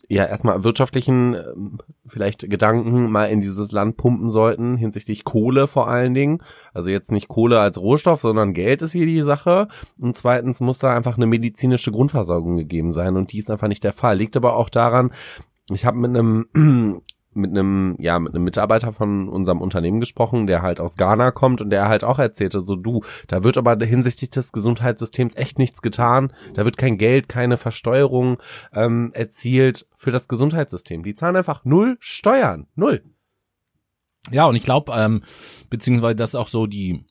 [0.10, 5.88] ja erstmal wirtschaftlichen ähm, vielleicht Gedanken mal in dieses Land pumpen sollten hinsichtlich Kohle vor
[5.88, 6.40] allen Dingen.
[6.74, 9.68] Also jetzt nicht Kohle als Rohstoff, sondern Geld ist hier die Sache.
[10.00, 13.84] Und zweitens muss da einfach eine medizinische Grundversorgung gegeben sein und die ist einfach nicht
[13.84, 14.18] der Fall.
[14.18, 15.12] Liegt aber auch daran,
[15.72, 16.48] ich habe mit einem
[17.36, 21.62] mit einem ja mit einem Mitarbeiter von unserem Unternehmen gesprochen, der halt aus Ghana kommt
[21.62, 25.82] und der halt auch erzählte, so du, da wird aber hinsichtlich des Gesundheitssystems echt nichts
[25.82, 28.38] getan, da wird kein Geld, keine Versteuerung
[28.74, 31.04] ähm, erzielt für das Gesundheitssystem.
[31.04, 33.04] Die zahlen einfach null Steuern, null.
[34.32, 35.24] Ja, und ich glaube, ähm,
[35.70, 37.06] beziehungsweise das ist auch so die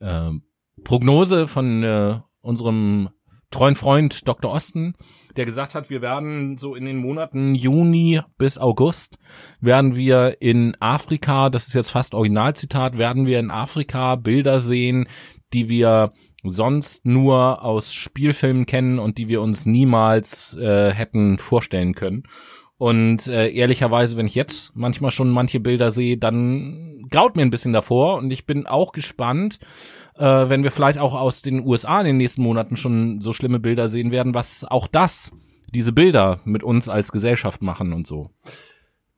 [0.00, 0.42] ähm,
[0.84, 3.10] Prognose von äh, unserem
[3.50, 4.50] treuen Freund Dr.
[4.50, 4.94] Osten,
[5.36, 9.18] der gesagt hat, wir werden so in den Monaten Juni bis August
[9.60, 15.06] werden wir in Afrika, das ist jetzt fast Originalzitat, werden wir in Afrika Bilder sehen,
[15.52, 21.94] die wir sonst nur aus Spielfilmen kennen und die wir uns niemals äh, hätten vorstellen
[21.94, 22.24] können.
[22.82, 27.50] Und äh, ehrlicherweise, wenn ich jetzt manchmal schon manche Bilder sehe, dann graut mir ein
[27.50, 28.16] bisschen davor.
[28.16, 29.60] Und ich bin auch gespannt,
[30.16, 33.60] äh, wenn wir vielleicht auch aus den USA in den nächsten Monaten schon so schlimme
[33.60, 35.30] Bilder sehen werden, was auch das,
[35.72, 38.30] diese Bilder mit uns als Gesellschaft machen und so.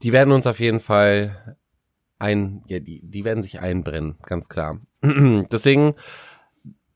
[0.03, 1.57] Die werden uns auf jeden Fall
[2.19, 4.79] ein, ja, die, die werden sich einbrennen, ganz klar.
[5.03, 5.95] Deswegen,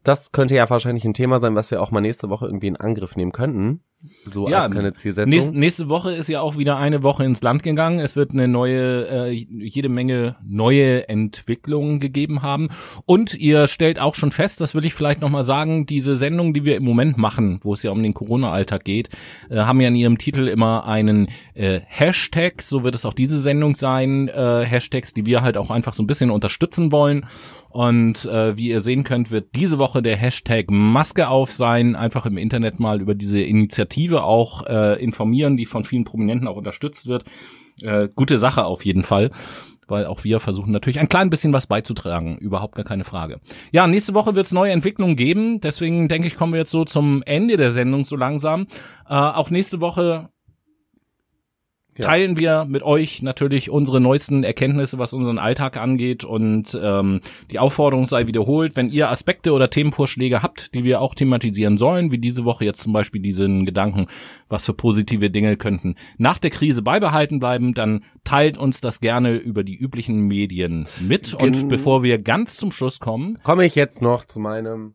[0.04, 2.76] das könnte ja wahrscheinlich ein Thema sein, was wir auch mal nächste Woche irgendwie in
[2.76, 3.80] Angriff nehmen könnten.
[4.26, 5.30] So Ja, als kleine Zielsetzung.
[5.30, 7.98] Nächste, nächste Woche ist ja auch wieder eine Woche ins Land gegangen.
[7.98, 12.68] Es wird eine neue, äh, jede Menge neue Entwicklungen gegeben haben.
[13.06, 16.64] Und ihr stellt auch schon fest, das will ich vielleicht nochmal sagen, diese Sendung, die
[16.64, 19.08] wir im Moment machen, wo es ja um den Corona-Alltag geht,
[19.50, 23.38] äh, haben ja in ihrem Titel immer einen äh, Hashtag, so wird es auch diese
[23.38, 27.26] Sendung sein, äh, Hashtags, die wir halt auch einfach so ein bisschen unterstützen wollen.
[27.70, 31.96] Und äh, wie ihr sehen könnt, wird diese Woche der Hashtag Maske auf sein.
[31.96, 33.87] Einfach im Internet mal über diese Initiative
[34.22, 37.24] auch äh, informieren, die von vielen Prominenten auch unterstützt wird.
[37.82, 39.30] Äh, gute Sache auf jeden Fall.
[39.86, 42.36] Weil auch wir versuchen natürlich ein klein bisschen was beizutragen.
[42.36, 43.40] Überhaupt gar keine Frage.
[43.72, 45.60] Ja, nächste Woche wird es neue Entwicklungen geben.
[45.62, 48.66] Deswegen denke ich, kommen wir jetzt so zum Ende der Sendung so langsam.
[49.08, 50.28] Äh, auch nächste Woche
[51.98, 52.06] Ja.
[52.08, 57.20] teilen wir mit euch natürlich unsere neuesten Erkenntnisse, was unseren Alltag angeht und ähm,
[57.50, 62.10] die Aufforderung sei wiederholt, wenn ihr Aspekte oder Themenvorschläge habt, die wir auch thematisieren sollen,
[62.12, 64.06] wie diese Woche jetzt zum Beispiel diesen Gedanken,
[64.48, 69.34] was für positive Dinge könnten nach der Krise beibehalten bleiben, dann teilt uns das gerne
[69.36, 71.34] über die üblichen Medien mit.
[71.34, 74.92] Und Gen- bevor wir ganz zum Schluss kommen, Komme ich jetzt noch zu meinem.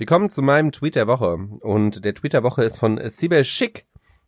[0.00, 1.38] Wir kommen zu meinem Tweet der Woche.
[1.60, 3.84] Und der Tweet der Woche ist von Sibel Schick.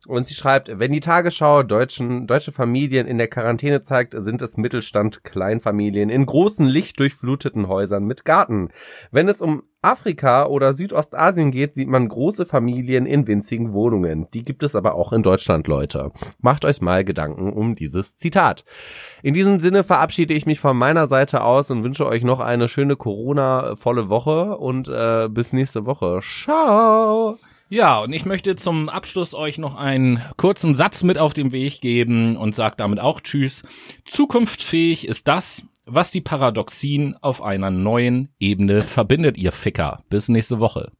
[0.06, 4.56] Und sie schreibt, wenn die Tagesschau deutschen, deutsche Familien in der Quarantäne zeigt, sind es
[4.56, 8.68] Mittelstand Kleinfamilien in großen lichtdurchfluteten Häusern mit Garten.
[9.12, 14.28] Wenn es um Afrika oder Südostasien geht, sieht man große Familien in winzigen Wohnungen.
[14.32, 16.12] Die gibt es aber auch in Deutschland, Leute.
[16.40, 18.64] Macht euch mal Gedanken um dieses Zitat.
[19.22, 22.68] In diesem Sinne verabschiede ich mich von meiner Seite aus und wünsche euch noch eine
[22.68, 26.20] schöne Corona-volle Woche und äh, bis nächste Woche.
[26.22, 27.36] Ciao!
[27.72, 31.80] Ja, und ich möchte zum Abschluss euch noch einen kurzen Satz mit auf den Weg
[31.80, 33.62] geben und sage damit auch Tschüss.
[34.04, 40.02] Zukunftsfähig ist das, was die Paradoxien auf einer neuen Ebene verbindet, ihr Ficker.
[40.08, 40.92] Bis nächste Woche.